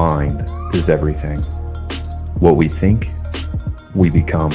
mind 0.00 0.40
is 0.74 0.88
everything. 0.88 1.38
What 2.38 2.56
we 2.56 2.70
think, 2.70 3.10
we 3.94 4.08
become. 4.08 4.50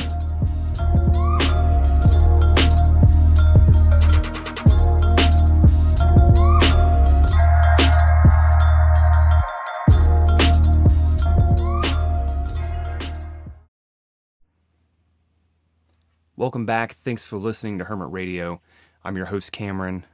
Welcome 16.36 16.66
back. 16.66 16.94
Thanks 16.94 17.24
for 17.24 17.38
listening 17.38 17.78
to 17.78 17.84
Hermit 17.84 18.12
Radio. 18.12 18.62
I'm 19.04 19.16
your 19.16 19.28
host, 19.28 19.52
Cameron, 19.52 20.08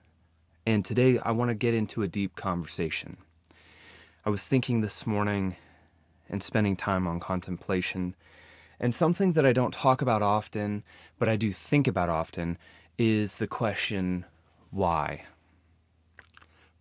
and 0.66 0.84
today 0.84 1.20
I 1.20 1.32
want 1.32 1.52
to 1.52 1.56
get 1.56 1.74
into 1.74 2.04
a 2.04 2.10
deep 2.10 2.36
conversation. 2.36 3.16
I 4.24 4.30
was 4.30 4.44
thinking 4.44 4.82
this 4.82 5.08
morning 5.08 5.56
and 6.30 6.44
spending 6.44 6.76
time 6.76 7.08
on 7.08 7.20
contemplation, 7.20 8.16
and 8.80 8.94
something 8.94 9.34
that 9.34 9.48
I 9.48 9.52
don't 9.52 9.74
talk 9.74 10.00
about 10.00 10.22
often, 10.22 10.84
but 11.18 11.28
I 11.28 11.36
do 11.36 11.52
think 11.52 11.88
about 11.88 12.08
often, 12.08 12.60
is 13.00 13.38
the 13.38 13.48
question 13.48 14.26
why? 14.70 15.24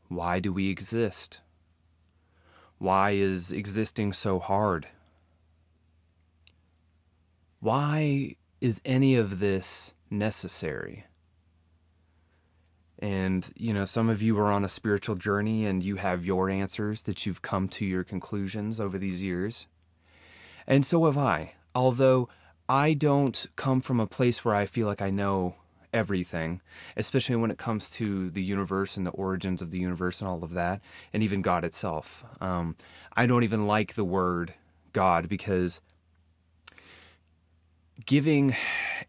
Why 0.09 0.39
do 0.39 0.53
we 0.53 0.69
exist? 0.69 1.41
Why 2.77 3.13
is 3.13 3.53
existing 3.53 4.13
so 4.13 4.39
hard? 4.39 4.89
Why 7.61 8.35
is 8.61 8.83
any 8.85 9.15
of 9.15 9.39
this 9.39 9.95
necessary? 10.11 11.07
And, 13.01 13.51
you 13.57 13.73
know, 13.73 13.87
some 13.87 14.11
of 14.11 14.21
you 14.21 14.39
are 14.39 14.53
on 14.53 14.65
a 14.65 14.69
spiritual 14.69 15.17
journey 15.17 15.65
and 15.65 15.83
you 15.83 15.97
have 15.97 16.25
your 16.25 16.51
answers 16.51 17.03
that 17.05 17.25
you've 17.25 17.41
come 17.41 17.67
to 17.69 17.85
your 17.85 18.05
conclusions 18.05 18.79
over 18.79 18.99
these 18.99 19.23
years. 19.23 19.67
And 20.67 20.85
so 20.85 21.07
have 21.07 21.17
I. 21.17 21.55
Although 21.75 22.29
I 22.69 22.93
don't 22.93 23.47
come 23.57 23.81
from 23.81 24.01
a 24.01 24.07
place 24.07 24.45
where 24.45 24.55
I 24.55 24.67
feel 24.67 24.87
like 24.87 25.01
I 25.01 25.11
know 25.11 25.55
everything, 25.93 26.61
especially 26.97 27.37
when 27.37 27.51
it 27.51 27.59
comes 27.59 27.91
to 27.91 28.31
the 28.31 28.43
universe 28.43 28.97
and 28.97 29.07
the 29.07 29.11
origins 29.11 29.63
of 29.63 29.71
the 29.71 29.79
universe 29.79 30.21
and 30.21 30.29
all 30.29 30.45
of 30.45 30.53
that, 30.53 30.81
and 31.13 31.23
even 31.23 31.43
God 31.43 31.65
itself. 31.65 32.25
Um, 32.41 32.77
I 33.17 33.27
don't 33.27 33.45
even 33.45 33.67
like 33.67 33.95
the 33.95 34.05
word 34.05 34.55
God 34.93 35.29
because 35.29 35.81
giving 38.07 38.55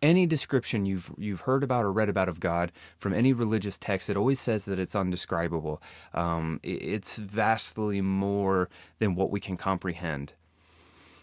any 0.02 0.26
description 0.26 0.86
you've 0.86 1.12
you've 1.18 1.42
heard 1.42 1.64
about 1.64 1.86
or 1.86 1.92
read 1.92 2.10
about 2.10 2.30
of 2.30 2.40
God 2.40 2.72
from 2.98 3.14
any 3.14 3.34
religious 3.34 3.78
text, 3.78 4.10
it 4.10 4.18
always 4.18 4.40
says 4.40 4.66
that 4.66 4.80
it's 4.80 4.96
undescribable. 4.96 5.82
Um, 6.14 6.60
it's 6.64 7.18
vastly 7.18 8.02
more 8.02 8.70
than 9.00 9.16
what 9.16 9.32
we 9.32 9.40
can 9.40 9.58
comprehend. 9.58 10.34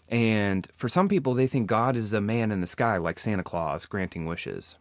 And 0.07 0.67
for 0.73 0.89
some 0.89 1.07
people, 1.07 1.33
they 1.33 1.47
think 1.47 1.67
God 1.67 1.95
is 1.95 2.13
a 2.13 2.21
man 2.21 2.51
in 2.51 2.61
the 2.61 2.67
sky, 2.67 2.97
like 2.97 3.19
Santa 3.19 3.43
Claus, 3.43 3.85
granting 3.85 4.25
wishes. 4.25 4.75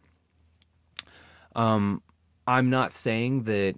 Um, 1.55 2.03
I'm 2.47 2.71
not 2.71 2.93
saying 2.93 3.43
that 3.43 3.77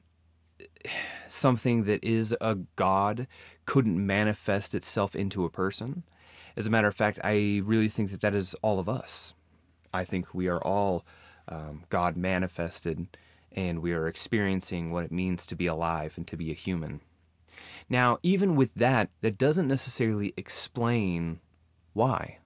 something 1.29 1.85
that 1.85 2.05
is 2.05 2.37
a 2.41 2.57
God 2.77 3.27
couldn't 3.67 4.05
manifest 4.05 4.75
itself 4.75 5.17
into 5.17 5.45
a 5.45 5.51
person. 5.51 6.05
As 6.57 6.67
a 6.67 6.71
matter 6.71 6.89
of 6.89 6.95
fact, 6.95 7.19
I 7.25 7.63
really 7.65 7.89
think 7.89 8.11
that 8.11 8.21
that 8.21 8.35
is 8.35 8.55
all 8.63 8.79
of 8.79 8.89
us. 8.89 9.35
I 9.93 10.05
think 10.05 10.35
we 10.35 10.49
are 10.49 10.63
all 10.63 11.05
um, 11.49 11.85
God 11.89 12.17
manifested 12.17 13.07
and 13.53 13.81
we 13.81 13.93
are 13.93 14.07
experiencing 14.07 14.93
what 14.93 15.05
it 15.05 15.13
means 15.13 15.47
to 15.47 15.57
be 15.57 15.67
alive 15.67 16.15
and 16.17 16.27
to 16.29 16.37
be 16.37 16.51
a 16.51 16.55
human. 16.55 17.01
Now, 17.89 18.19
even 18.23 18.55
with 18.55 18.75
that, 18.75 19.11
that 19.21 19.39
doesn't 19.39 19.69
necessarily 19.69 20.33
explain 20.37 21.41
why, 21.93 22.39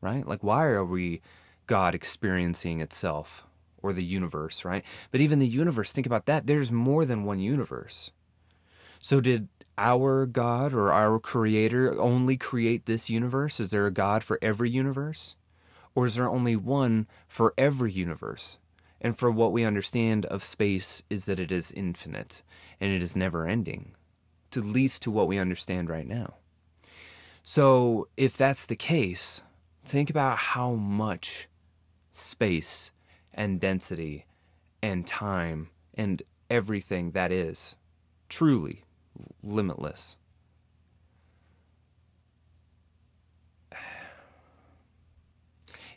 right? 0.00 0.26
Like, 0.26 0.44
why 0.44 0.64
are 0.66 0.84
we 0.84 1.20
God 1.66 1.94
experiencing 1.94 2.80
itself 2.80 3.46
or 3.82 3.92
the 3.92 4.04
universe, 4.04 4.64
right? 4.64 4.84
But 5.10 5.20
even 5.20 5.40
the 5.40 5.48
universe, 5.48 5.92
think 5.92 6.06
about 6.06 6.26
that. 6.26 6.46
There's 6.46 6.70
more 6.70 7.04
than 7.04 7.24
one 7.24 7.40
universe. 7.40 8.12
So, 9.00 9.20
did 9.20 9.48
our 9.76 10.24
God 10.26 10.72
or 10.72 10.92
our 10.92 11.18
creator 11.18 12.00
only 12.00 12.36
create 12.36 12.86
this 12.86 13.10
universe? 13.10 13.60
Is 13.60 13.70
there 13.70 13.86
a 13.86 13.90
God 13.90 14.22
for 14.24 14.38
every 14.40 14.70
universe? 14.70 15.36
Or 15.96 16.04
is 16.04 16.14
there 16.14 16.28
only 16.28 16.54
one 16.54 17.08
for 17.26 17.54
every 17.56 17.90
universe? 17.90 18.58
And 19.00 19.16
for 19.16 19.30
what 19.30 19.52
we 19.52 19.64
understand 19.64 20.26
of 20.26 20.44
space 20.44 21.02
is 21.08 21.24
that 21.24 21.40
it 21.40 21.50
is 21.50 21.72
infinite 21.72 22.42
and 22.80 22.92
it 22.92 23.02
is 23.02 23.16
never 23.16 23.46
ending, 23.46 23.94
to 24.50 24.60
least 24.60 25.02
to 25.02 25.10
what 25.10 25.26
we 25.26 25.38
understand 25.38 25.88
right 25.88 26.06
now. 26.06 26.34
So, 27.42 28.08
if 28.16 28.36
that's 28.36 28.66
the 28.66 28.76
case, 28.76 29.40
think 29.84 30.10
about 30.10 30.36
how 30.36 30.74
much 30.74 31.48
space 32.10 32.90
and 33.32 33.58
density 33.58 34.26
and 34.82 35.06
time 35.06 35.70
and 35.94 36.22
everything 36.50 37.12
that 37.12 37.32
is 37.32 37.76
truly 38.28 38.84
limitless. 39.42 40.18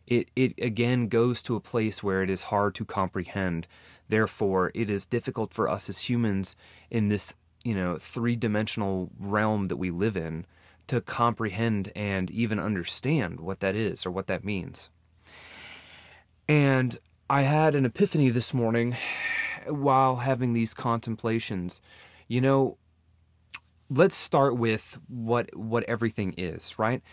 It, 0.08 0.30
it 0.36 0.54
again 0.62 1.08
goes 1.08 1.44
to 1.44 1.56
a 1.56 1.62
place 1.62 2.04
where 2.04 2.24
it 2.24 2.30
is 2.30 2.44
hard 2.44 2.76
to 2.76 2.86
comprehend. 2.86 3.68
Therefore, 4.08 4.72
it 4.74 4.90
is 4.90 5.06
difficult 5.06 5.54
for 5.54 5.70
us 5.70 5.90
as 5.90 6.10
humans 6.10 6.56
in 6.90 7.10
this, 7.10 7.34
you 7.64 7.76
know, 7.76 7.98
three 7.98 8.36
dimensional 8.36 9.12
realm 9.20 9.68
that 9.68 9.78
we 9.78 9.92
live 9.92 10.18
in 10.18 10.46
to 10.88 11.00
comprehend 11.00 11.92
and 11.96 12.32
even 12.32 12.60
understand 12.60 13.40
what 13.40 13.60
that 13.60 13.76
is 13.76 14.06
or 14.06 14.12
what 14.12 14.26
that 14.28 14.44
means. 14.44 14.90
And 16.48 16.98
I 17.30 17.44
had 17.44 17.76
an 17.76 17.86
epiphany 17.86 18.30
this 18.30 18.56
morning 18.56 18.98
while 19.68 20.18
having 20.18 20.54
these 20.54 20.74
contemplations. 20.74 21.80
You 22.28 22.42
know, 22.42 22.78
let's 23.88 24.16
start 24.16 24.58
with 24.58 24.98
what 25.08 25.56
what 25.56 25.84
everything 25.84 26.34
is, 26.38 26.80
right? 26.80 27.04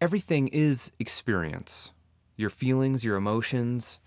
Everything 0.00 0.46
is 0.48 0.92
experience. 1.00 1.92
Your 2.38 2.48
feelings, 2.48 3.04
your 3.04 3.16
emotions, 3.16 3.98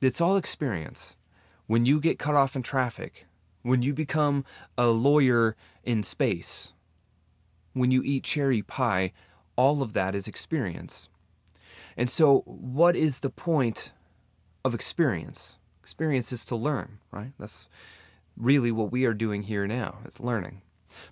it's 0.00 0.20
all 0.20 0.36
experience. 0.36 1.16
When 1.66 1.86
you 1.86 2.00
get 2.00 2.18
cut 2.18 2.34
off 2.34 2.56
in 2.56 2.62
traffic, 2.62 3.26
when 3.62 3.82
you 3.82 3.94
become 3.94 4.44
a 4.76 4.88
lawyer 4.88 5.56
in 5.82 6.02
space, 6.02 6.74
when 7.72 7.90
you 7.90 8.02
eat 8.04 8.24
cherry 8.24 8.62
pie, 8.62 9.12
all 9.56 9.80
of 9.80 9.92
that 9.94 10.14
is 10.14 10.28
experience. 10.28 11.08
And 11.96 12.10
so, 12.10 12.40
what 12.46 12.94
is 12.96 13.20
the 13.20 13.30
point 13.30 13.92
of 14.64 14.74
experience? 14.74 15.58
Experience 15.80 16.32
is 16.32 16.44
to 16.46 16.56
learn, 16.56 16.98
right? 17.10 17.32
That's 17.38 17.68
really 18.36 18.72
what 18.72 18.92
we 18.92 19.04
are 19.06 19.14
doing 19.14 19.44
here 19.44 19.66
now, 19.66 19.98
is 20.04 20.20
learning. 20.20 20.62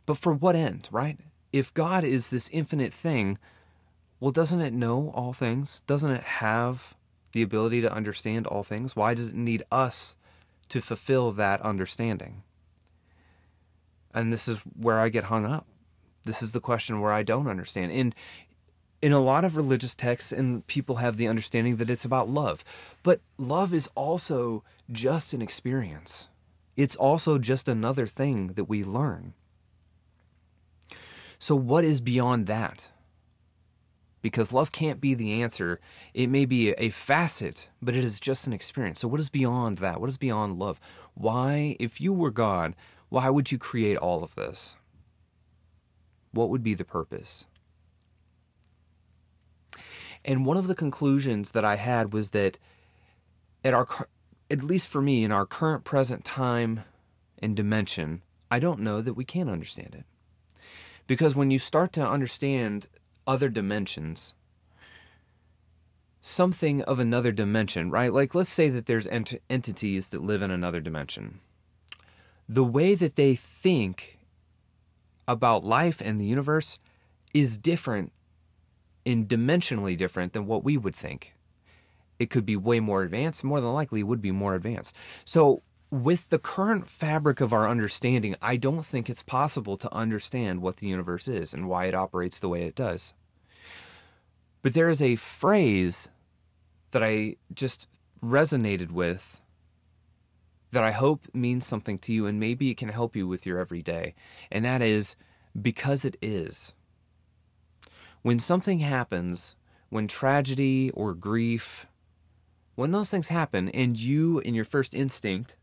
But 0.05 0.19
for 0.19 0.33
what 0.33 0.57
end, 0.57 0.89
right? 0.91 1.19
If 1.53 1.73
God 1.73 2.05
is 2.05 2.31
this 2.31 2.51
infinite 2.51 2.93
thing, 2.93 3.39
well, 4.25 4.33
doesn't 4.33 4.63
it 4.63 4.73
know 4.73 5.13
all 5.15 5.35
things? 5.35 5.83
Doesn't 5.87 6.11
it 6.11 6.23
have 6.23 6.97
the 7.33 7.43
ability 7.43 7.83
to 7.83 7.93
understand 7.93 8.47
all 8.47 8.63
things? 8.63 8.97
Why 8.97 9.13
does 9.13 9.29
it 9.33 9.37
need 9.37 9.63
us 9.71 10.17
to 10.71 10.81
fulfill 10.81 11.31
that 11.33 11.61
understanding? 11.61 12.43
And 14.15 14.33
this 14.33 14.49
is 14.49 14.61
where 14.81 14.99
I 14.99 15.11
get 15.11 15.25
hung 15.25 15.45
up. 15.45 15.67
This 16.23 16.43
is 16.43 16.53
the 16.53 16.61
question 16.63 17.03
where 17.03 17.13
I 17.13 17.23
don't 17.23 17.49
understand. 17.49 17.93
And 17.93 18.15
in 19.03 19.13
a 19.13 19.21
lot 19.21 19.45
of 19.45 19.59
religious 19.59 19.95
texts, 19.95 20.33
and 20.33 20.67
people 20.67 20.97
have 20.97 21.19
the 21.19 21.29
understanding 21.29 21.77
that 21.77 21.91
it's 21.91 22.07
about 22.07 22.31
love. 22.31 22.65
But 23.03 23.21
love 23.37 23.75
is 23.75 23.91
also 23.95 24.65
just 24.91 25.35
an 25.35 25.43
experience, 25.43 26.31
it's 26.79 26.97
also 26.97 27.37
just 27.37 27.69
another 27.69 28.07
thing 28.07 28.55
that 28.55 28.71
we 28.71 28.85
learn. 28.85 29.35
So, 31.39 31.55
what 31.55 31.85
is 31.85 32.01
beyond 32.01 32.47
that? 32.47 32.89
Because 34.25 34.55
love 34.55 34.73
can't 34.73 35.03
be 35.03 35.13
the 35.13 35.43
answer. 35.43 35.81
It 36.15 36.31
may 36.31 36.47
be 36.47 36.71
a 36.71 36.89
facet, 36.89 37.69
but 37.83 37.95
it 37.95 38.03
is 38.03 38.19
just 38.19 38.47
an 38.47 38.55
experience. 38.55 39.01
So, 39.01 39.07
what 39.07 39.21
is 39.21 39.29
beyond 39.29 39.77
that? 39.79 40.01
What 40.01 40.09
is 40.09 40.17
beyond 40.17 40.59
love? 40.59 40.81
Why, 41.13 41.77
if 41.79 42.01
you 42.01 42.15
were 42.15 42.31
God, 42.31 42.75
why 43.11 43.29
would 43.29 43.53
you 43.53 43.59
create 43.59 43.99
all 43.99 44.25
of 44.25 44.35
this? 44.35 44.79
What 46.31 46.49
would 46.49 46.63
be 46.63 46.73
the 46.73 46.87
purpose? 46.87 47.45
And 50.25 50.47
one 50.47 50.57
of 50.57 50.69
the 50.69 50.75
conclusions 50.75 51.51
that 51.51 51.67
I 51.67 51.77
had 51.77 52.15
was 52.15 52.31
that 52.31 52.59
at 53.63 53.75
our 53.75 53.87
at 54.51 54.63
least 54.63 54.89
for 54.89 55.03
me 55.03 55.23
in 55.23 55.33
our 55.33 55.45
current 55.45 55.85
present 55.85 56.25
time 56.25 56.85
and 57.41 57.55
dimension, 57.55 58.23
I 58.51 58.59
don't 58.59 58.81
know 58.81 59.03
that 59.03 59.13
we 59.13 59.27
can 59.27 59.51
understand 59.51 59.95
it. 59.95 60.07
Because 61.07 61.35
when 61.35 61.51
you 61.51 61.59
start 61.59 61.93
to 61.93 62.09
understand 62.09 62.89
other 63.27 63.49
dimensions, 63.49 64.35
something 66.21 66.83
of 66.83 66.99
another 66.99 67.33
dimension, 67.33 67.91
right? 67.91 68.13
Like 68.13 68.35
let's 68.35 68.53
say 68.53 68.69
that 68.69 68.87
there's 68.87 69.07
ent- 69.09 69.41
entities 69.51 70.11
that 70.11 70.23
live 70.23 70.43
in 70.43 70.51
another 70.51 70.81
dimension. 70.81 71.41
The 72.49 72.65
way 72.65 72.95
that 72.95 73.17
they 73.17 73.35
think 73.35 74.19
about 75.27 75.65
life 75.65 76.03
and 76.05 76.21
the 76.21 76.27
universe 76.27 76.79
is 77.33 77.59
different 77.59 78.13
in 79.05 79.27
dimensionally 79.27 79.97
different 79.97 80.33
than 80.33 80.47
what 80.47 80.65
we 80.65 80.77
would 80.77 80.95
think. 80.95 81.35
It 82.19 82.31
could 82.31 82.47
be 82.47 82.57
way 82.57 82.81
more 82.81 83.03
advanced, 83.03 83.45
more 83.45 83.61
than 83.61 83.73
likely 83.73 84.03
would 84.03 84.23
be 84.23 84.31
more 84.31 84.55
advanced. 84.55 84.97
So 85.25 85.63
with 86.03 86.31
the 86.31 86.41
current 86.41 86.89
fabric 86.89 87.41
of 87.41 87.53
our 87.53 87.69
understanding, 87.69 88.35
I 88.43 88.57
don't 88.57 88.85
think 88.85 89.09
it's 89.09 89.23
possible 89.23 89.77
to 89.77 89.95
understand 89.95 90.61
what 90.61 90.79
the 90.79 90.89
universe 90.89 91.29
is 91.29 91.55
and 91.55 91.69
why 91.69 91.85
it 91.85 91.95
operates 91.95 92.41
the 92.41 92.49
way 92.49 92.65
it 92.65 92.75
does. 92.75 93.15
But 94.61 94.75
there 94.75 94.89
is 94.89 95.01
a 95.01 95.15
phrase 95.15 96.09
that 96.91 97.05
I 97.05 97.37
just 97.55 97.87
resonated 98.21 98.91
with 98.91 99.41
that 100.73 100.83
I 100.83 100.91
hope 100.91 101.29
means 101.33 101.65
something 101.65 102.01
to 102.01 102.13
you 102.13 102.27
and 102.27 102.41
maybe 102.41 102.73
it 102.73 102.77
can 102.77 102.89
help 102.89 103.15
you 103.15 103.29
with 103.29 103.47
your 103.47 103.61
everyday. 103.61 104.17
And 104.51 104.65
that 104.65 104.83
is 104.83 105.15
because 105.61 106.05
it 106.05 106.17
is. 106.21 106.75
When 108.23 108.41
something 108.41 108.81
happens, 108.81 109.55
when 109.91 110.09
tragedy 110.09 110.91
or 110.91 111.15
grief, 111.15 111.87
when 112.75 112.91
those 112.91 113.11
things 113.11 113.29
happen, 113.29 113.69
and 113.69 113.97
you, 113.97 114.41
in 114.41 114.55
your 114.55 114.65
first 114.65 114.93
instinct, 114.93 115.55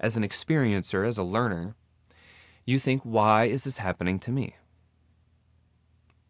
as 0.00 0.16
an 0.16 0.22
experiencer, 0.22 1.06
as 1.06 1.18
a 1.18 1.22
learner, 1.22 1.74
you 2.64 2.78
think, 2.78 3.02
why 3.02 3.44
is 3.44 3.64
this 3.64 3.78
happening 3.78 4.18
to 4.20 4.30
me? 4.30 4.54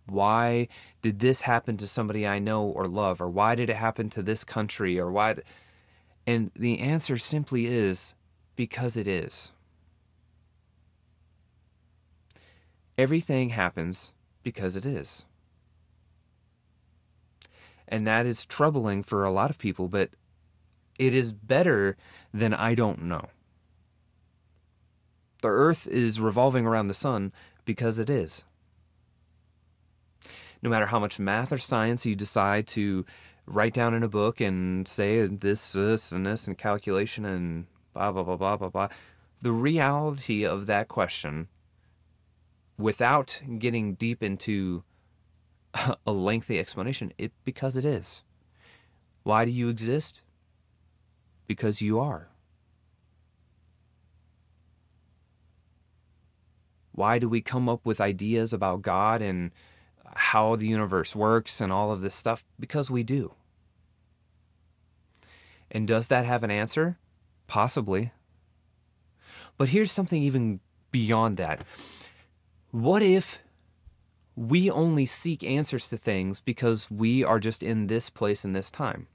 Why 0.07 0.69
did 1.03 1.19
this 1.19 1.43
happen 1.43 1.77
to 1.79 1.87
somebody 1.87 2.27
I 2.27 2.39
know 2.39 2.65
or 2.65 2.87
love? 2.87 3.21
Or 3.21 3.29
why 3.29 3.55
did 3.55 3.69
it 3.69 3.77
happen 3.77 4.09
to 4.11 4.23
this 4.23 4.43
country? 4.45 4.99
Or 4.99 5.11
why? 5.11 5.37
And 6.27 6.51
the 6.55 6.79
answer 6.79 7.19
simply 7.19 7.67
is 7.67 8.15
because 8.57 8.97
it 8.97 9.07
is. 9.07 9.53
Everything 12.97 13.51
happens 13.51 14.15
because 14.43 14.77
it 14.77 14.87
is. 14.87 15.25
And 17.87 18.07
that 18.07 18.27
is 18.27 18.47
troubling 18.47 19.03
for 19.03 19.25
a 19.25 19.31
lot 19.31 19.51
of 19.51 19.59
people, 19.59 19.89
but 19.89 20.11
it 20.99 21.15
is 21.15 21.33
better 21.33 21.97
than 22.33 22.53
I 22.53 22.75
don't 22.75 23.03
know. 23.03 23.29
The 25.41 25.49
earth 25.49 25.87
is 25.87 26.21
revolving 26.21 26.67
around 26.67 26.89
the 26.89 26.95
sun 26.95 27.33
because 27.65 27.99
it 27.99 28.11
is. 28.11 28.45
No 30.63 30.71
matter 30.71 30.87
how 30.87 30.99
much 30.99 31.21
math 31.21 31.53
or 31.53 31.59
science 31.59 32.05
you 32.05 32.17
decide 32.17 32.67
to 32.69 33.05
write 33.47 33.73
down 33.73 33.95
in 33.95 34.03
a 34.03 34.09
book 34.09 34.41
and 34.41 34.87
say 34.89 35.27
this, 35.27 35.73
this, 35.73 36.11
and 36.11 36.27
this, 36.27 36.47
and 36.49 36.59
calculation 36.59 37.25
and 37.25 37.67
blah, 37.93 38.11
blah, 38.11 38.25
blah, 38.25 38.37
blah, 38.37 38.57
blah, 38.57 38.69
blah, 38.69 38.89
the 39.41 39.53
reality 39.53 40.45
of 40.45 40.67
that 40.67 40.89
question, 40.89 41.49
without 42.77 43.41
getting 43.59 43.95
deep 43.95 44.23
into 44.23 44.83
a 46.07 46.13
lengthy 46.13 46.59
explanation, 46.59 47.13
it 47.19 47.33
because 47.45 47.77
it 47.77 47.85
is. 47.85 48.23
Why 49.23 49.45
do 49.45 49.51
you 49.51 49.69
exist? 49.69 50.23
Because 51.47 51.81
you 51.81 52.01
are. 52.01 52.29
Why 56.99 57.21
do 57.21 57.29
we 57.29 57.41
come 57.41 57.69
up 57.69 57.87
with 57.87 58.01
ideas 58.01 58.53
about 58.53 58.83
God 58.83 59.23
and 59.23 59.53
how 60.17 60.57
the 60.57 60.67
universe 60.67 61.15
works 61.15 61.61
and 61.61 61.71
all 61.71 61.93
of 61.93 62.01
this 62.01 62.15
stuff? 62.15 62.45
Because 62.59 62.91
we 62.91 63.05
do. 63.05 63.35
And 65.71 65.87
does 65.87 66.09
that 66.09 66.27
have 66.27 66.43
an 66.43 66.51
answer? 66.51 66.99
Possibly. 67.47 68.11
But 69.57 69.69
here's 69.69 69.93
something 69.93 70.21
even 70.21 70.59
beyond 70.91 71.37
that. 71.37 71.63
What 72.73 73.03
if 73.03 73.45
we 74.35 74.69
only 74.69 75.07
seek 75.07 75.45
answers 75.45 75.89
to 75.91 75.97
things 75.97 76.41
because 76.41 76.91
we 76.91 77.23
are 77.23 77.39
just 77.39 77.63
in 77.63 77.87
this 77.87 78.11
place 78.11 78.45
in 78.45 78.55
this 78.55 78.73
time? 78.73 79.07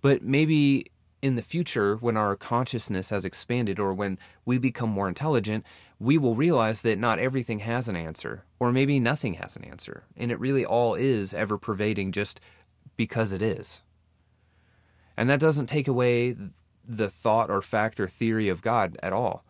But 0.00 0.22
maybe 0.22 0.86
in 1.24 1.36
the 1.36 1.42
future, 1.42 1.96
when 1.96 2.18
our 2.18 2.36
consciousness 2.36 3.08
has 3.08 3.24
expanded 3.24 3.80
or 3.80 3.94
when 3.94 4.18
we 4.44 4.58
become 4.58 4.90
more 4.90 5.08
intelligent, 5.08 5.64
we 5.98 6.18
will 6.18 6.34
realize 6.34 6.82
that 6.82 6.98
not 6.98 7.18
everything 7.18 7.60
has 7.60 7.88
an 7.88 7.96
answer, 7.96 8.44
or 8.60 8.70
maybe 8.70 9.00
nothing 9.00 9.32
has 9.32 9.56
an 9.56 9.64
answer. 9.64 10.04
And 10.18 10.30
it 10.30 10.38
really 10.38 10.66
all 10.66 10.94
is 10.94 11.32
ever 11.32 11.56
pervading 11.56 12.12
just 12.12 12.42
because 12.98 13.32
it 13.32 13.40
is. 13.40 13.80
And 15.16 15.30
that 15.30 15.40
doesn't 15.40 15.64
take 15.64 15.88
away 15.88 16.36
the 16.86 17.08
thought 17.08 17.50
or 17.50 17.62
fact 17.62 17.98
or 17.98 18.06
theory 18.06 18.50
of 18.50 18.60
God 18.60 18.98
at 19.02 19.14
all, 19.14 19.46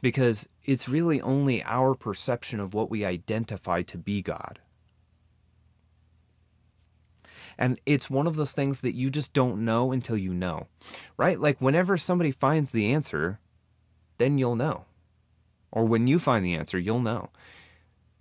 because 0.00 0.48
it's 0.64 0.88
really 0.88 1.20
only 1.20 1.62
our 1.64 1.94
perception 1.94 2.58
of 2.58 2.72
what 2.72 2.90
we 2.90 3.04
identify 3.04 3.82
to 3.82 3.98
be 3.98 4.22
God. 4.22 4.60
And 7.58 7.80
it's 7.86 8.10
one 8.10 8.26
of 8.26 8.36
those 8.36 8.52
things 8.52 8.80
that 8.80 8.94
you 8.94 9.10
just 9.10 9.32
don't 9.32 9.64
know 9.64 9.92
until 9.92 10.16
you 10.16 10.34
know, 10.34 10.68
right? 11.16 11.38
Like 11.38 11.60
whenever 11.60 11.96
somebody 11.96 12.30
finds 12.30 12.72
the 12.72 12.92
answer, 12.92 13.38
then 14.18 14.38
you'll 14.38 14.56
know. 14.56 14.84
Or 15.70 15.84
when 15.84 16.06
you 16.06 16.18
find 16.18 16.44
the 16.44 16.54
answer, 16.54 16.78
you'll 16.78 17.00
know. 17.00 17.30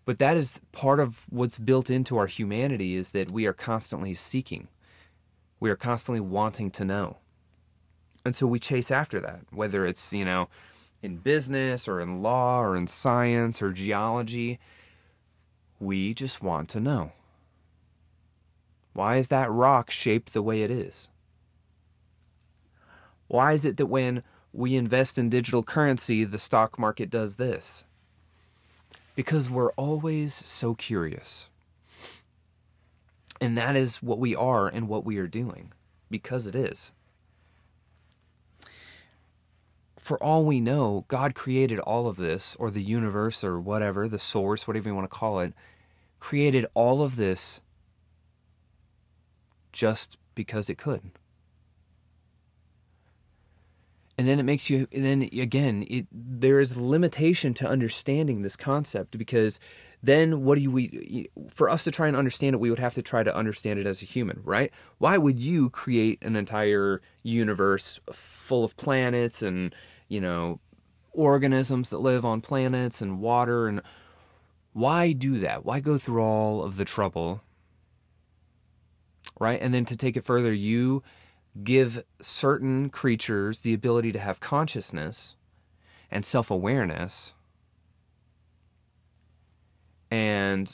But 0.06 0.18
that 0.18 0.38
is 0.38 0.60
part 0.72 1.00
of 1.00 1.26
what's 1.30 1.60
built 1.60 1.90
into 1.90 2.18
our 2.18 2.28
humanity 2.28 2.96
is 2.96 3.12
that 3.12 3.32
we 3.32 3.46
are 3.46 3.54
constantly 3.54 4.14
seeking. 4.14 4.68
We 5.60 5.70
are 5.70 5.76
constantly 5.76 6.22
wanting 6.22 6.72
to 6.72 6.86
know. 6.86 7.18
And 8.26 8.36
so 8.36 8.48
we 8.48 8.60
chase 8.60 8.92
after 8.92 9.20
that, 9.20 9.42
whether 9.52 9.86
it's, 9.86 10.12
you 10.14 10.26
know, 10.26 10.48
in 11.02 11.18
business 11.18 11.88
or 11.88 12.00
in 12.00 12.22
law 12.22 12.62
or 12.62 12.76
in 12.76 12.88
science 12.88 13.62
or 13.62 13.72
geology. 13.72 14.60
We 15.80 16.14
just 16.14 16.44
want 16.44 16.70
to 16.70 16.80
know. 16.80 17.12
Why 18.94 19.18
is 19.18 19.30
that 19.30 19.52
rock 19.52 19.90
shaped 19.90 20.34
the 20.34 20.42
way 20.42 20.64
it 20.64 20.72
is? 20.72 21.10
Why 23.28 23.54
is 23.54 23.64
it 23.64 23.78
that 23.78 23.86
when 23.86 24.24
we 24.52 24.76
invest 24.76 25.18
in 25.18 25.30
digital 25.30 25.64
currency, 25.64 26.24
the 26.24 26.38
stock 26.38 26.78
market 26.78 27.10
does 27.10 27.38
this? 27.38 27.86
Because 29.16 29.50
we're 29.50 29.72
always 29.74 30.34
so 30.34 30.76
curious. 30.76 31.48
And 33.40 33.58
that 33.58 33.76
is 33.76 34.04
what 34.04 34.20
we 34.20 34.36
are 34.36 34.68
and 34.68 34.88
what 34.88 35.06
we 35.06 35.18
are 35.18 35.28
doing, 35.28 35.72
because 36.10 36.46
it 36.46 36.56
is. 36.56 36.92
For 39.98 40.22
all 40.22 40.46
we 40.46 40.60
know, 40.60 41.06
God 41.08 41.34
created 41.36 41.80
all 41.80 42.08
of 42.08 42.18
this, 42.18 42.56
or 42.60 42.70
the 42.70 42.84
universe, 42.84 43.44
or 43.44 43.60
whatever, 43.60 44.08
the 44.08 44.20
source, 44.20 44.68
whatever 44.68 44.90
you 44.90 44.96
want 44.96 45.10
to 45.10 45.16
call 45.16 45.40
it, 45.40 45.54
created 46.20 46.66
all 46.74 47.02
of 47.02 47.16
this 47.16 47.62
just 49.72 50.18
because 50.36 50.70
it 50.70 50.78
could. 50.78 51.12
And 54.18 54.28
then 54.28 54.40
it 54.40 54.44
makes 54.44 54.70
you, 54.70 54.88
and 54.92 55.04
then 55.04 55.22
again, 55.34 55.86
it, 55.90 56.06
there 56.12 56.60
is 56.60 56.78
limitation 56.78 57.54
to 57.56 57.68
understanding 57.68 58.42
this 58.42 58.56
concept 58.56 59.18
because 59.18 59.60
then 60.04 60.44
what 60.44 60.56
do 60.56 60.62
you, 60.62 60.72
we, 60.72 61.28
for 61.50 61.70
us 61.70 61.84
to 61.86 61.92
try 61.92 62.08
and 62.08 62.16
understand 62.16 62.54
it, 62.54 62.60
we 62.60 62.70
would 62.70 62.80
have 62.80 62.94
to 62.96 63.02
try 63.02 63.24
to 63.24 63.36
understand 63.36 63.80
it 63.80 63.88
as 63.88 64.02
a 64.02 64.06
human, 64.06 64.42
right? 64.44 64.72
Why 64.98 65.18
would 65.18 65.40
you 65.40 65.70
create 65.70 66.24
an 66.24 66.36
entire 66.36 67.02
universe 67.24 68.00
full 68.12 68.64
of 68.64 68.78
planets 68.78 69.42
and, 69.42 69.74
you 70.08 70.22
know, 70.22 70.60
organisms 71.14 71.90
that 71.90 72.00
live 72.00 72.26
on 72.26 72.42
planets 72.42 73.02
and 73.02 73.20
water 73.20 73.68
and 73.68 73.82
why 74.74 75.14
do 75.14 75.40
that? 75.40 75.66
Why 75.66 75.80
go 75.80 75.98
through 75.98 76.22
all 76.22 76.64
of 76.64 76.78
the 76.78 76.86
trouble 76.86 77.42
right? 79.42 79.60
And 79.60 79.74
then 79.74 79.86
to 79.86 79.98
take 79.98 80.16
it 80.16 80.24
further, 80.24 80.54
you 80.54 81.02
give 81.64 82.04
certain 82.22 82.90
creatures 82.90 83.62
the 83.62 83.74
ability 83.74 84.12
to 84.12 84.20
have 84.20 84.40
consciousness 84.40 85.36
and 86.12 86.24
self 86.24 86.52
awareness. 86.52 87.34
And 90.12 90.74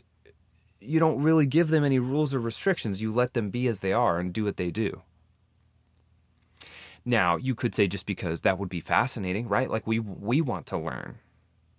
you 0.82 1.00
don't 1.00 1.24
really 1.24 1.46
give 1.46 1.70
them 1.70 1.84
any 1.84 1.98
rules 1.98 2.36
or 2.36 2.42
restrictions. 2.42 3.02
You 3.02 3.14
let 3.14 3.34
them 3.34 3.50
be 3.50 3.68
as 3.68 3.80
they 3.80 3.94
are 3.94 4.20
and 4.20 4.34
do 4.34 4.44
what 4.44 4.58
they 4.58 4.70
do. 4.70 5.02
Now, 7.06 7.38
you 7.38 7.56
could 7.56 7.74
say 7.74 7.88
just 7.88 8.06
because 8.06 8.42
that 8.42 8.60
would 8.60 8.68
be 8.68 8.82
fascinating, 8.82 9.48
right? 9.48 9.70
Like 9.70 9.88
we 9.88 10.00
we 10.00 10.42
want 10.42 10.66
to 10.68 10.78
learn. 10.78 11.20